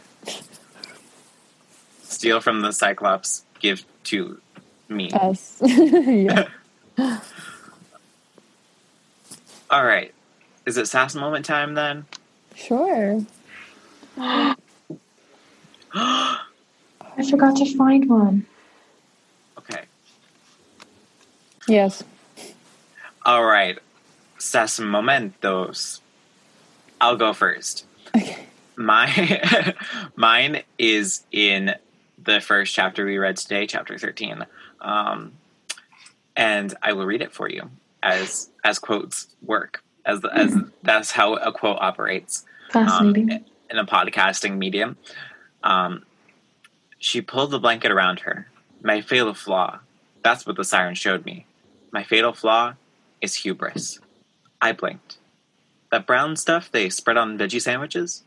steal 2.04 2.40
from 2.42 2.62
the 2.62 2.72
cyclops 2.72 3.44
give 3.60 3.84
to 4.06 4.40
me 4.90 5.10
Us. 5.12 5.58
yeah. 5.62 6.48
all 9.70 9.86
right 9.86 10.14
is 10.66 10.78
it 10.78 10.88
sass 10.88 11.16
moment 11.16 11.46
time 11.46 11.74
then 11.74 12.06
Sure. 12.56 13.22
I 14.18 14.56
forgot 17.30 17.56
to 17.58 17.78
find 17.78 18.10
one. 18.10 18.46
okay 19.58 19.84
Yes. 21.68 22.04
all 23.26 23.44
right 23.46 23.78
sass 24.38 24.80
momentos 24.80 26.02
i'll 27.02 27.18
go 27.18 27.34
first 27.34 27.86
Okay. 28.16 28.38
My 28.80 29.74
mine 30.16 30.62
is 30.78 31.24
in 31.32 31.74
the 32.24 32.40
first 32.40 32.74
chapter 32.76 33.06
we 33.06 33.18
read 33.18 33.36
today, 33.38 33.66
chapter 33.68 33.98
thirteen, 33.98 34.46
um, 34.82 35.34
and 36.36 36.74
I 36.82 36.94
will 36.94 37.06
read 37.06 37.22
it 37.24 37.34
for 37.34 37.50
you 37.50 37.70
as 38.08 38.50
as 38.64 38.80
quotes 38.80 39.28
work 39.42 39.84
as 40.08 40.22
the, 40.22 40.34
as 40.34 40.56
that's 40.84 41.12
how 41.12 41.36
a 41.36 41.52
quote 41.52 41.78
operates 41.80 42.46
um, 42.74 42.86
Fascinating. 42.86 43.46
in 43.70 43.78
a 43.78 43.86
podcasting 43.86 44.58
medium. 44.58 44.98
Um, 45.64 46.04
she 46.98 47.22
pulled 47.22 47.52
the 47.52 47.60
blanket 47.60 47.92
around 47.92 48.22
her. 48.22 48.48
My 48.82 49.02
fatal 49.02 49.34
flaw. 49.34 49.80
That's 50.24 50.48
what 50.48 50.56
the 50.56 50.64
siren 50.64 50.96
showed 50.96 51.26
me. 51.26 51.46
My 51.92 52.04
fatal 52.04 52.34
flaw 52.34 52.74
is 53.22 53.36
hubris. 53.36 54.00
I 54.62 54.72
blinked. 54.72 55.18
That 55.92 56.08
brown 56.08 56.36
stuff 56.36 56.72
they 56.72 56.90
spread 56.90 57.18
on 57.18 57.38
veggie 57.38 57.62
sandwiches? 57.62 58.24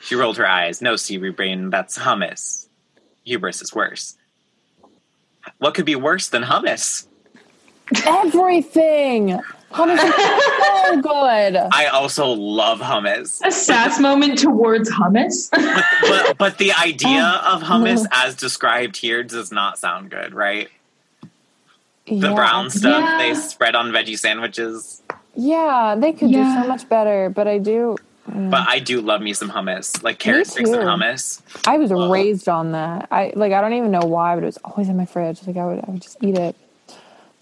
She 0.00 0.14
rolled 0.14 0.36
her 0.38 0.46
eyes. 0.46 0.82
No, 0.82 0.96
seaweed 0.96 1.36
brain, 1.36 1.70
that's 1.70 1.98
hummus. 1.98 2.68
Hubris 3.24 3.62
is 3.62 3.74
worse. 3.74 4.16
What 5.58 5.74
could 5.74 5.86
be 5.86 5.96
worse 5.96 6.28
than 6.28 6.42
hummus? 6.44 7.06
Everything. 8.06 9.38
Hummus 9.72 10.02
is 10.02 10.14
so 10.86 11.02
good. 11.02 11.56
I 11.72 11.86
also 11.92 12.28
love 12.28 12.80
hummus. 12.80 13.40
a 13.44 13.50
sass 13.50 14.00
moment 14.00 14.38
towards 14.38 14.90
hummus. 14.90 15.50
But, 15.50 16.38
but 16.38 16.58
the 16.58 16.72
idea 16.72 17.40
oh, 17.44 17.56
of 17.56 17.62
hummus 17.62 18.06
as 18.10 18.34
described 18.36 18.96
here 18.96 19.22
does 19.22 19.52
not 19.52 19.78
sound 19.78 20.10
good, 20.10 20.34
right? 20.34 20.68
The 22.06 22.14
Yeah. 22.14 22.34
brown 22.34 22.70
stuff 22.70 23.02
Yeah. 23.02 23.18
they 23.18 23.34
spread 23.34 23.74
on 23.74 23.90
veggie 23.90 24.18
sandwiches. 24.18 25.02
Yeah, 25.34 25.96
they 25.98 26.12
could 26.12 26.30
Yeah. 26.30 26.44
do 26.56 26.62
so 26.62 26.68
much 26.68 26.88
better, 26.88 27.28
but 27.28 27.46
I 27.48 27.58
do. 27.58 27.96
Mm. 28.30 28.50
But 28.50 28.68
I 28.68 28.78
do 28.78 29.00
love 29.00 29.20
me 29.20 29.34
some 29.34 29.50
hummus. 29.50 30.02
Like 30.02 30.18
carrot 30.18 30.46
sticks 30.46 30.70
and 30.70 30.82
hummus. 30.82 31.42
I 31.66 31.78
was 31.78 31.90
raised 31.92 32.48
on 32.48 32.72
that. 32.72 33.08
I 33.10 33.32
like. 33.36 33.52
I 33.52 33.60
don't 33.60 33.74
even 33.74 33.90
know 33.90 34.04
why, 34.04 34.34
but 34.34 34.42
it 34.42 34.46
was 34.46 34.58
always 34.64 34.88
in 34.88 34.96
my 34.96 35.06
fridge. 35.06 35.46
Like 35.46 35.56
I 35.56 35.64
would, 35.66 35.78
I 35.86 35.90
would 35.90 36.02
just 36.02 36.16
eat 36.22 36.36
it. 36.36 36.56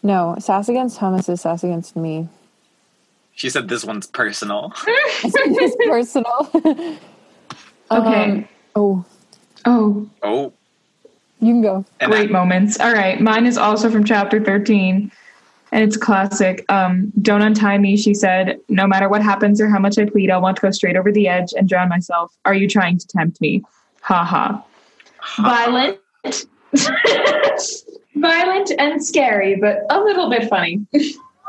No, 0.05 0.37
sass 0.39 0.69
against 0.69 1.01
hummus 1.01 1.29
is 1.29 1.41
sass 1.41 1.65
against 1.65 1.97
me. 1.97 2.29
She 3.35 3.51
said 3.51 3.69
this 3.69 3.85
one's 3.85 4.07
personal. 4.07 4.73
it's 4.87 5.77
personal. 5.89 6.99
Okay. 7.91 8.31
Um, 8.33 8.49
oh, 8.77 9.05
oh, 9.67 10.09
Oh. 10.23 10.53
you 11.41 11.53
can 11.53 11.61
go. 11.63 11.85
And 12.01 12.11
great 12.11 12.31
I- 12.31 12.33
moments. 12.33 12.81
All 12.81 12.93
right. 12.95 13.21
Mine 13.21 13.45
is 13.47 13.59
also 13.59 13.91
from 13.91 14.05
chapter 14.05 14.43
13. 14.43 15.13
And 15.71 15.85
it's 15.85 15.95
a 15.97 15.99
classic. 16.01 16.65
Um, 16.73 17.13
Don't 17.21 17.43
untie 17.43 17.77
me, 17.77 17.97
she 17.99 18.15
said. 18.15 18.59
No 18.71 18.87
matter 18.87 19.09
what 19.11 19.23
happens 19.23 19.61
or 19.61 19.69
how 19.69 19.79
much 19.79 19.99
I 19.99 20.07
plead, 20.07 20.31
I'll 20.31 20.41
want 20.41 20.57
to 20.57 20.63
go 20.63 20.71
straight 20.71 20.97
over 20.97 21.13
the 21.13 21.29
edge 21.29 21.53
and 21.57 21.69
drown 21.69 21.91
myself. 21.91 22.33
Are 22.47 22.55
you 22.55 22.67
trying 22.69 22.97
to 22.99 23.07
tempt 23.07 23.39
me? 23.43 23.63
Ha 24.01 24.25
ha. 24.25 24.65
Violent. 25.43 25.99
Violent 28.15 28.73
and 28.79 29.05
scary, 29.05 29.57
but 29.57 29.85
a 29.91 30.01
little 30.01 30.31
bit 30.31 30.49
funny. 30.49 30.87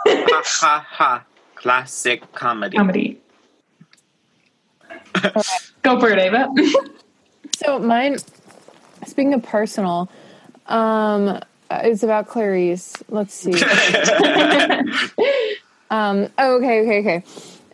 ha 0.05 0.41
ha 0.45 0.85
ha. 0.87 1.23
Classic 1.55 2.21
comedy. 2.33 2.77
Comedy. 2.77 3.19
Go 5.83 5.99
for 5.99 6.09
it, 6.09 6.19
Ava. 6.19 6.49
So 7.57 7.79
mine. 7.79 8.17
Speaking 9.05 9.33
of 9.33 9.43
personal, 9.43 10.09
um, 10.65 11.39
it's 11.71 12.03
about 12.03 12.27
Clarisse. 12.27 13.01
Let's 13.07 13.33
see. 13.33 13.53
Um, 15.91 16.29
oh, 16.39 16.55
okay, 16.57 16.81
okay, 16.81 16.99
okay. 16.99 17.23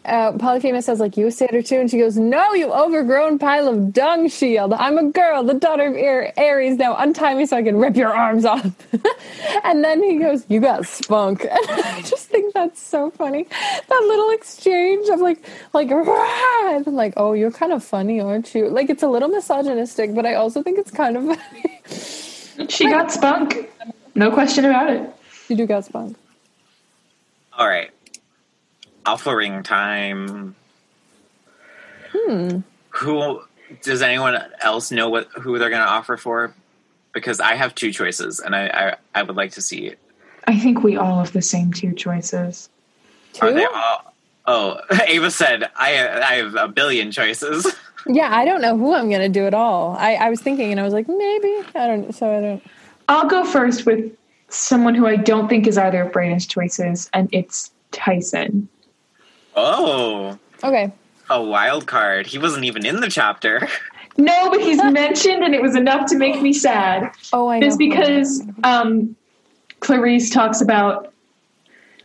Uh, 0.04 0.32
Polyphemus 0.34 0.86
says, 0.88 1.00
like, 1.00 1.16
you 1.16 1.28
a 1.28 1.32
satyr 1.32 1.62
too? 1.62 1.80
And 1.80 1.90
she 1.90 2.00
goes, 2.00 2.18
no, 2.18 2.54
you 2.54 2.72
overgrown 2.74 3.38
pile 3.38 3.68
of 3.68 3.94
dung 3.94 4.30
shield. 4.30 4.74
I'm 4.74 4.98
a 4.98 5.04
girl, 5.04 5.44
the 5.44 5.54
daughter 5.54 5.86
of 5.88 5.96
Ar- 5.96 6.34
Ares. 6.38 6.78
Now 6.78 6.96
untie 6.98 7.36
me 7.36 7.46
so 7.46 7.56
I 7.58 7.62
can 7.62 7.78
rip 7.78 7.96
your 7.96 8.12
arms 8.16 8.44
off. 8.44 8.66
and 9.64 9.84
then 9.84 10.02
he 10.02 10.18
goes, 10.18 10.44
you 10.50 10.60
got 10.60 10.88
spunk. 10.88 11.46
And 11.52 11.82
I 11.86 12.02
just 12.02 12.30
think 12.30 12.54
that's 12.54 12.82
so 12.82 13.12
funny. 13.12 13.44
That 13.44 14.04
little 14.08 14.32
exchange 14.32 15.08
of 15.10 15.20
like, 15.20 15.46
like, 15.74 15.92
rah! 15.92 16.76
and 16.76 16.88
I'm 16.88 16.96
like, 16.96 17.14
oh, 17.18 17.34
you're 17.34 17.52
kind 17.52 17.72
of 17.72 17.84
funny, 17.84 18.20
aren't 18.20 18.56
you? 18.56 18.70
Like, 18.70 18.90
it's 18.90 19.04
a 19.04 19.08
little 19.08 19.30
misogynistic, 19.30 20.16
but 20.16 20.26
I 20.26 20.34
also 20.34 20.64
think 20.64 20.80
it's 20.80 20.92
kind 20.92 21.16
of 21.18 21.26
funny. 21.38 22.68
she 22.70 22.86
got 22.90 23.12
spunk. 23.12 23.70
No 24.16 24.32
question 24.32 24.66
about 24.66 24.90
it. 24.90 25.14
you 25.48 25.56
do 25.56 25.68
got 25.68 25.86
spunk. 25.86 26.18
All 27.54 27.68
right. 27.68 27.92
Alpha 29.06 29.36
ring 29.36 29.64
time. 29.64 30.56
Hmm. 32.12 32.60
Who 32.90 33.42
does 33.82 34.02
anyone 34.02 34.38
else 34.62 34.92
know 34.92 35.10
what 35.10 35.28
who 35.34 35.58
they're 35.58 35.70
going 35.70 35.82
to 35.82 35.88
offer 35.88 36.18
for? 36.18 36.54
Because 37.14 37.40
I 37.40 37.56
have 37.56 37.76
two 37.76 37.92
choices, 37.92 38.40
and 38.40 38.56
I, 38.56 38.68
I 39.14 39.20
I 39.20 39.24
would 39.24 39.36
like 39.36 39.52
to 39.54 39.62
see. 39.62 39.94
I 40.48 40.58
think 40.58 40.84
we 40.84 40.98
all 40.98 41.20
have 41.20 41.34
the 41.34 41.42
same 41.42 41.74
two 41.74 41.94
choices. 41.94 42.70
Are 43.42 43.52
they 43.52 43.66
all? 43.66 44.14
Oh, 44.46 44.80
Ava 45.08 45.32
said 45.32 45.70
I 45.76 46.08
I 46.08 46.34
have 46.36 46.56
a 46.56 46.68
billion 46.68 47.12
choices. 47.12 47.68
Yeah, 48.08 48.36
I 48.36 48.46
don't 48.46 48.62
know 48.62 48.78
who 48.78 48.96
I'm 48.96 49.10
gonna 49.12 49.30
do 49.30 49.46
at 49.46 49.54
all. 49.54 49.96
I, 49.98 50.16
I 50.16 50.30
was 50.32 50.42
thinking, 50.42 50.72
and 50.72 50.80
I 50.80 50.84
was 50.84 50.92
like, 50.94 51.08
maybe 51.08 51.54
I 51.76 51.88
don't. 51.88 52.14
So 52.14 52.36
I 52.36 52.42
don't. 52.42 52.64
I'll 53.08 53.28
go 53.28 53.46
first 53.46 53.86
with 53.86 54.12
someone 54.50 54.96
who 54.96 55.06
I 55.06 55.18
don't 55.18 55.48
think 55.48 55.68
is 55.68 55.78
either 55.78 56.02
of 56.02 56.12
Braden's 56.12 56.48
choices, 56.48 57.10
and 57.14 57.30
it's 57.32 57.72
Tyson. 57.92 58.68
Oh, 59.56 60.38
Okay, 60.64 60.92
a 61.30 61.42
wild 61.42 61.88
card. 61.88 62.28
He 62.28 62.38
wasn't 62.38 62.66
even 62.66 62.86
in 62.86 63.00
the 63.00 63.10
chapter. 63.10 63.68
No, 64.18 64.50
but 64.50 64.60
he's 64.60 64.84
mentioned, 64.84 65.42
and 65.44 65.56
it 65.56 65.62
was 65.62 65.74
enough 65.76 66.06
to 66.10 66.18
make 66.18 66.42
me 66.42 66.52
sad. 66.52 67.12
Oh, 67.32 67.48
I 67.48 67.60
know. 67.60 67.68
Just 67.68 67.80
because 67.80 68.44
um, 68.64 69.16
Clarisse 69.80 70.32
talks 70.32 70.60
about, 70.62 71.14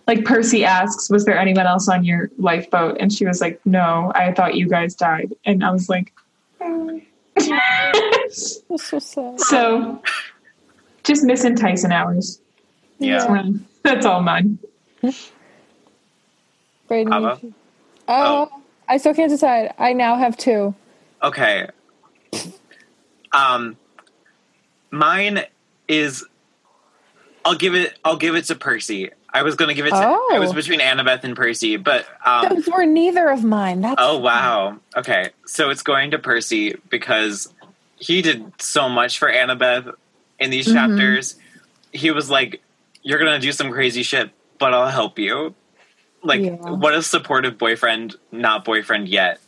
like, 0.06 0.24
Percy 0.24 0.64
asks, 0.64 1.10
Was 1.10 1.24
there 1.24 1.36
anyone 1.36 1.66
else 1.66 1.88
on 1.88 2.04
your 2.04 2.30
lifeboat? 2.38 2.96
And 3.00 3.12
she 3.12 3.26
was 3.26 3.40
like, 3.40 3.60
No, 3.66 4.12
I 4.14 4.32
thought 4.32 4.54
you 4.54 4.68
guys 4.68 4.94
died. 4.94 5.34
And 5.44 5.64
I 5.64 5.70
was 5.72 5.88
like, 5.88 6.12
"Oh." 6.60 7.00
That's 7.34 8.62
so 8.76 8.98
sad. 9.00 9.40
So, 9.40 10.00
just 11.02 11.24
missing 11.24 11.56
Tyson 11.56 11.90
hours. 11.92 12.40
Yeah. 12.98 13.50
That's 13.82 14.06
all 14.06 14.22
mine. 14.22 14.58
Ava? 16.90 17.38
should- 17.40 17.54
Oh, 18.08 18.48
I 18.88 18.98
still 18.98 19.14
can't 19.14 19.30
decide. 19.30 19.74
I 19.78 19.92
now 19.92 20.16
have 20.16 20.36
two. 20.36 20.74
Okay. 21.22 21.68
Um, 23.32 23.76
mine 24.90 25.42
is. 25.88 26.24
I'll 27.44 27.54
give 27.56 27.74
it. 27.74 27.98
I'll 28.04 28.16
give 28.16 28.34
it 28.34 28.44
to 28.46 28.54
Percy. 28.54 29.10
I 29.32 29.42
was 29.42 29.54
going 29.54 29.68
to 29.68 29.74
give 29.74 29.86
it 29.86 29.90
to. 29.90 29.96
Oh. 30.02 30.30
I 30.32 30.38
was 30.38 30.52
between 30.52 30.80
Annabeth 30.80 31.22
and 31.24 31.36
Percy, 31.36 31.76
but 31.76 32.06
um, 32.24 32.48
Those 32.48 32.66
were 32.68 32.86
neither 32.86 33.28
of 33.28 33.44
mine. 33.44 33.82
That's 33.82 33.96
Oh 33.98 34.18
wow. 34.18 34.78
Okay. 34.96 35.30
So 35.46 35.68
it's 35.70 35.82
going 35.82 36.12
to 36.12 36.18
Percy 36.18 36.74
because 36.88 37.52
he 37.98 38.22
did 38.22 38.52
so 38.60 38.88
much 38.88 39.18
for 39.18 39.30
Annabeth 39.30 39.92
in 40.38 40.50
these 40.50 40.66
chapters. 40.72 41.36
He 41.92 42.10
was 42.10 42.30
like, 42.30 42.62
You're 43.02 43.18
gonna 43.18 43.38
do 43.38 43.52
some 43.52 43.70
crazy 43.70 44.02
shit, 44.02 44.30
but 44.58 44.72
I'll 44.72 44.88
help 44.88 45.18
you. 45.18 45.54
Like, 46.26 46.40
Yeah. 46.42 46.54
what 46.70 46.94
a 46.94 47.02
supportive 47.02 47.56
boyfriend, 47.58 48.16
not 48.32 48.64
boyfriend 48.64 49.08
yet. 49.08 49.40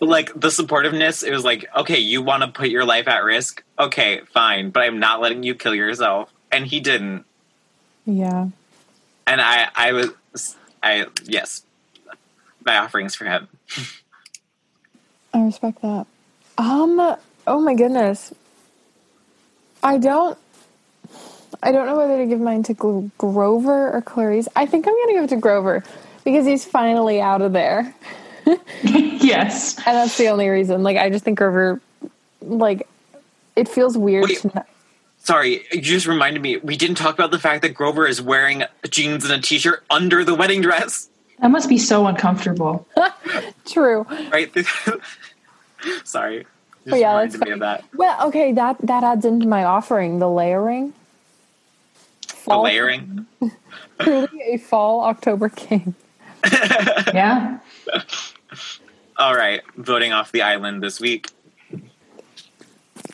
like 0.00 0.32
the 0.34 0.48
supportiveness, 0.48 1.24
it 1.26 1.32
was 1.32 1.44
like, 1.44 1.66
okay, 1.76 1.98
you 1.98 2.22
want 2.22 2.42
to 2.42 2.48
put 2.48 2.68
your 2.68 2.84
life 2.84 3.08
at 3.08 3.24
risk? 3.24 3.62
Okay, 3.78 4.20
fine, 4.32 4.70
but 4.70 4.82
I'm 4.82 4.98
not 4.98 5.20
letting 5.20 5.42
you 5.42 5.54
kill 5.54 5.74
yourself. 5.74 6.32
And 6.52 6.66
he 6.66 6.80
didn't. 6.80 7.24
Yeah. 8.06 8.48
And 9.26 9.40
I, 9.40 9.68
I 9.74 9.92
was, 9.92 10.56
I 10.82 11.06
yes, 11.24 11.62
my 12.64 12.78
offerings 12.78 13.14
for 13.14 13.24
him. 13.24 13.48
I 15.34 15.42
respect 15.42 15.82
that. 15.82 16.06
Um. 16.58 17.16
Oh 17.46 17.60
my 17.60 17.74
goodness. 17.74 18.34
I 19.82 19.98
don't. 19.98 20.36
I 21.62 21.72
don't 21.72 21.86
know 21.86 21.96
whether 21.96 22.18
to 22.18 22.26
give 22.26 22.40
mine 22.40 22.62
to 22.64 22.74
Grover 23.18 23.90
or 23.90 24.02
Clarisse. 24.02 24.48
I 24.56 24.66
think 24.66 24.86
I'm 24.86 24.94
gonna 24.94 25.12
give 25.12 25.24
it 25.24 25.30
to 25.30 25.36
Grover 25.36 25.82
because 26.24 26.46
he's 26.46 26.64
finally 26.64 27.20
out 27.20 27.42
of 27.42 27.52
there, 27.52 27.94
yes. 28.82 29.76
and 29.78 29.96
that's 29.96 30.16
the 30.16 30.28
only 30.28 30.48
reason. 30.48 30.82
Like, 30.82 30.96
I 30.96 31.10
just 31.10 31.24
think 31.24 31.38
Grover, 31.38 31.80
like, 32.40 32.88
it 33.56 33.68
feels 33.68 33.96
weird 33.96 34.24
Wait. 34.24 34.38
to 34.38 34.50
not. 34.54 34.66
Sorry, 35.22 35.66
you 35.70 35.82
just 35.82 36.06
reminded 36.06 36.40
me. 36.40 36.56
We 36.58 36.76
didn't 36.76 36.96
talk 36.96 37.14
about 37.14 37.30
the 37.30 37.38
fact 37.38 37.62
that 37.62 37.74
Grover 37.74 38.06
is 38.06 38.22
wearing 38.22 38.64
jeans 38.88 39.24
and 39.24 39.32
a 39.34 39.40
t-shirt 39.40 39.84
under 39.90 40.24
the 40.24 40.34
wedding 40.34 40.62
dress. 40.62 41.08
That 41.40 41.50
must 41.50 41.68
be 41.68 41.78
so 41.78 42.06
uncomfortable. 42.06 42.86
True. 43.66 44.06
Right? 44.30 44.50
Sorry. 46.04 46.38
Just 46.40 46.90
But 46.90 47.00
yeah, 47.00 47.16
that's 47.16 47.34
reminded 47.34 47.48
me 47.48 47.52
of 47.52 47.60
that. 47.60 47.84
Well, 47.94 48.28
okay, 48.28 48.52
that 48.52 48.78
that 48.82 49.04
adds 49.04 49.24
into 49.24 49.46
my 49.46 49.64
offering, 49.64 50.18
the 50.18 50.28
layering. 50.28 50.94
The 52.40 52.50
Fall- 52.50 52.62
layering. 52.64 53.26
Truly 54.00 54.42
a 54.52 54.56
fall 54.58 55.02
October 55.04 55.48
king. 55.48 55.94
Yeah. 57.12 57.58
All 59.18 59.34
right, 59.36 59.60
voting 59.76 60.12
off 60.12 60.32
the 60.32 60.40
island 60.42 60.82
this 60.82 60.98
week. 61.00 61.28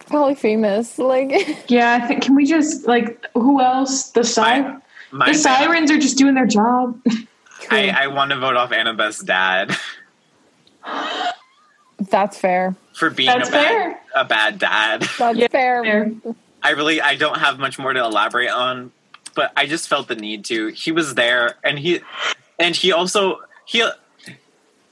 Polyphemus. 0.07 0.99
Like 0.99 1.69
Yeah, 1.69 1.99
I 2.01 2.07
think 2.07 2.23
can 2.23 2.37
we 2.37 2.47
just 2.47 2.87
like 2.87 3.27
who 3.35 3.61
else? 3.61 4.11
The 4.11 4.21
My, 4.21 4.25
siren 4.25 4.83
my 5.11 5.27
the 5.33 5.35
sirens 5.39 5.91
are 5.91 5.99
just 5.99 6.17
doing 6.19 6.35
their 6.35 6.47
job. 6.47 7.01
I, 7.71 7.89
I 7.91 8.07
want 8.09 8.31
to 8.31 8.39
vote 8.39 8.55
off 8.57 8.71
Annabeth's 8.71 9.23
dad 9.25 9.77
that's 11.99 12.39
fair. 12.39 12.77
for 12.95 13.11
being 13.11 13.27
That's 13.27 13.49
a 13.49 13.53
bad, 13.53 13.67
fair. 13.69 14.01
a 14.15 14.25
bad 14.25 14.59
dad. 14.61 15.03
That's 15.19 15.37
Yeah, 15.39 15.49
fair. 15.49 15.83
Fair. 15.83 16.13
I 16.63 16.71
really 16.71 17.01
I 17.01 17.17
don't 17.17 17.39
have 17.39 17.59
much 17.59 17.79
more 17.79 17.93
to 17.93 18.05
elaborate 18.05 18.51
on, 18.51 18.93
but 19.37 19.53
I 19.57 19.67
just 19.67 19.89
felt 19.89 20.09
the 20.09 20.17
need 20.17 20.45
to. 20.47 20.69
He 20.69 20.91
was 20.91 21.15
there, 21.15 21.55
and 21.63 21.79
he 21.79 22.01
and 22.59 22.75
he 22.75 22.91
also 22.91 23.39
he 23.65 23.85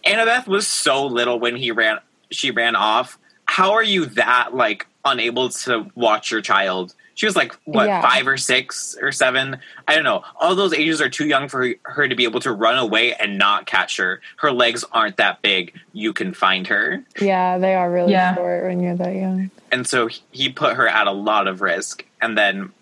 Annabeth 0.07 0.47
was 0.47 0.67
so 0.69 1.07
little 1.07 1.41
when 1.41 1.57
he 1.57 1.71
ran 1.73 1.99
she 2.31 2.51
ran 2.51 2.77
off. 2.77 3.19
How 3.47 3.73
are 3.73 3.83
you 3.83 4.07
that 4.07 4.55
like 4.55 4.87
unable 5.05 5.49
to 5.51 5.91
watch 5.95 6.31
your 6.31 6.41
child? 6.43 6.95
She 7.17 7.27
was 7.27 7.37
like 7.37 7.55
what 7.65 7.87
Yeah. 7.87 8.03
five 8.03 8.27
or 8.27 8.37
six 8.37 8.97
or 9.01 9.13
seven. 9.13 9.59
I 9.87 9.95
don't 9.95 10.03
know. 10.03 10.25
All 10.41 10.57
those 10.57 10.75
ages 10.75 11.01
are 11.01 11.09
too 11.09 11.27
young 11.29 11.49
for 11.49 11.71
her 11.85 12.09
to 12.09 12.15
be 12.17 12.25
able 12.25 12.41
to 12.41 12.51
run 12.53 12.77
away 12.77 13.15
and 13.15 13.39
not 13.39 13.67
catch 13.67 13.99
her. 13.99 14.21
Her 14.39 14.51
legs 14.51 14.85
aren't 14.91 15.19
that 15.19 15.41
big. 15.41 15.75
You 15.93 16.13
can 16.13 16.35
find 16.35 16.67
her. 16.67 17.05
Yeah, 17.21 17.59
they 17.59 17.75
are 17.77 17.91
really 17.91 18.13
Yeah. 18.13 18.35
short 18.35 18.65
when 18.65 18.81
you're 18.81 18.97
that 18.97 19.15
young. 19.15 19.51
and 19.71 19.87
so 19.87 20.09
he 20.33 20.49
put 20.49 20.75
her 20.77 20.89
at 20.89 21.07
a 21.07 21.13
lot 21.13 21.47
of 21.47 21.61
risk 21.61 22.05
and 22.21 22.37
then 22.37 22.73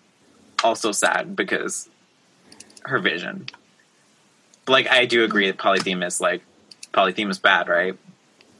also 0.63 0.91
sad 0.91 1.35
because 1.35 1.89
her 2.83 2.99
vision 2.99 3.47
like 4.67 4.89
i 4.89 5.05
do 5.05 5.23
agree 5.23 5.47
that 5.47 5.57
polyphemus 5.57 6.19
like 6.21 6.41
polyphemus 6.91 7.37
bad 7.39 7.67
right 7.67 7.97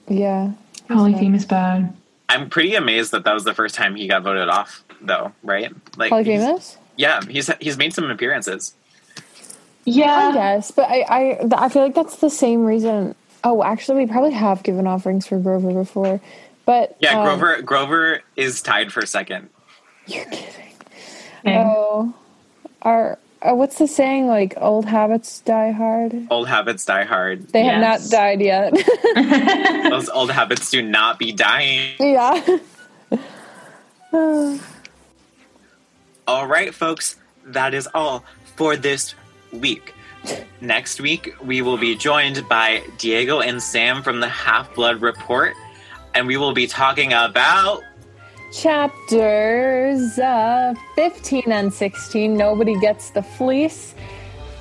Yeah. 0.08 0.52
Polyphemus 0.89 1.46
bad. 1.46 1.94
i'm 2.30 2.50
pretty 2.50 2.76
amazed 2.76 3.12
that 3.12 3.24
that 3.24 3.34
was 3.34 3.44
the 3.44 3.54
first 3.54 3.76
time 3.76 3.96
he 3.96 4.08
got 4.08 4.24
voted 4.24 4.50
off 4.50 4.84
though 5.02 5.32
right 5.44 5.72
like 5.98 6.26
he's- 6.26 6.78
yeah 6.98 7.22
he's 7.30 7.50
he's 7.60 7.78
made 7.78 7.94
some 7.94 8.10
appearances 8.10 8.74
I 9.16 9.22
Yeah. 9.86 10.32
guess, 10.34 10.72
but 10.72 10.89
I, 10.89 11.02
I 11.10 11.39
I 11.66 11.68
feel 11.68 11.82
like 11.82 11.94
that's 11.94 12.16
the 12.18 12.30
same 12.30 12.63
reason. 12.63 13.16
Oh, 13.44 13.62
actually, 13.63 14.06
we 14.06 14.10
probably 14.10 14.32
have 14.32 14.63
given 14.63 14.88
offerings 14.88 15.28
for 15.28 15.38
Grover 15.38 15.74
before, 15.74 16.22
but 16.66 16.96
yeah 17.02 17.20
um, 17.20 17.26
grover 17.26 17.62
grover 17.62 18.22
is 18.38 18.62
tied 18.62 18.94
for 18.94 19.06
second 19.06 19.50
You're 20.08 20.24
kidding. 20.24 20.73
Okay. 21.46 21.58
Oh, 21.58 22.14
our 22.82 23.20
uh, 23.42 23.54
what's 23.54 23.78
the 23.78 23.88
saying? 23.88 24.28
Like 24.28 24.54
old 24.58 24.86
habits 24.86 25.42
die 25.42 25.72
hard. 25.72 26.28
old 26.30 26.48
habits 26.48 26.86
die 26.86 27.04
hard 27.04 27.50
They 27.50 27.64
have 27.64 27.82
not 27.82 28.10
died 28.10 28.40
yet. 28.40 28.74
those 29.90 30.08
old 30.10 30.32
habits 30.32 30.72
do 30.72 30.82
not 30.82 31.20
be 31.20 31.34
dying 31.34 31.92
yeah. 32.00 32.60
All 36.26 36.48
right, 36.48 36.74
folks, 36.74 37.18
that 37.46 37.74
is 37.74 37.88
all 37.94 38.24
for 38.56 38.78
this 38.78 39.16
week. 39.52 39.94
Next 40.62 41.02
week, 41.02 41.36
we 41.44 41.62
will 41.62 41.78
be 41.78 41.96
joined 41.96 42.48
by 42.48 42.84
Diego 42.98 43.42
and 43.42 43.62
Sam 43.62 44.02
from 44.04 44.22
the 44.22 44.30
Half 44.30 44.74
Blood 44.76 45.02
Report, 45.02 45.54
and 46.14 46.28
we 46.28 46.38
will 46.38 46.54
be 46.54 46.68
talking 46.68 47.12
about. 47.12 47.82
Chapters 48.54 50.20
uh, 50.20 50.76
15 50.96 51.44
and 51.48 51.74
16. 51.74 52.38
Nobody 52.38 52.80
gets 52.80 53.10
the 53.10 53.24
fleece. 53.24 53.96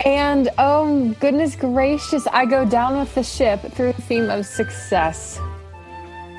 And 0.06 0.48
oh, 0.56 1.14
goodness 1.20 1.54
gracious, 1.54 2.26
I 2.32 2.46
go 2.46 2.64
down 2.64 2.98
with 2.98 3.14
the 3.14 3.22
ship 3.22 3.60
through 3.60 3.92
the 3.92 4.02
theme 4.02 4.30
of 4.30 4.46
success. 4.46 5.38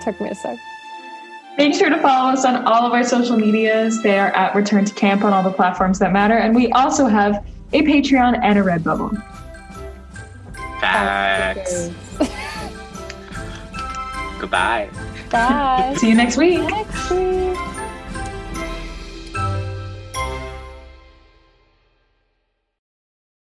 Took 0.04 0.20
me 0.20 0.30
a 0.30 0.36
sec. 0.36 0.58
Make 1.58 1.76
sure 1.76 1.92
to 1.92 2.02
follow 2.02 2.32
us 2.32 2.44
on 2.44 2.66
all 2.66 2.88
of 2.88 2.92
our 2.92 3.04
social 3.04 3.38
medias. 3.38 4.02
They 4.02 4.18
are 4.18 4.36
at 4.36 4.56
Return 4.56 4.84
to 4.86 4.94
Camp 4.96 5.24
on 5.24 5.32
all 5.32 5.44
the 5.44 5.52
platforms 5.52 6.00
that 6.00 6.12
matter. 6.12 6.36
And 6.36 6.56
we 6.56 6.72
also 6.72 7.06
have 7.06 7.46
a 7.72 7.84
Patreon 7.84 8.40
and 8.42 8.58
a 8.58 8.64
Redbubble. 8.64 9.16
Facts. 10.82 11.92
Goodbye. 14.40 14.90
Bye. 15.34 15.96
See 15.98 16.10
you 16.10 16.16
next 16.16 16.38
week. 16.38 16.62
Next 16.62 17.10
week. 17.10 17.58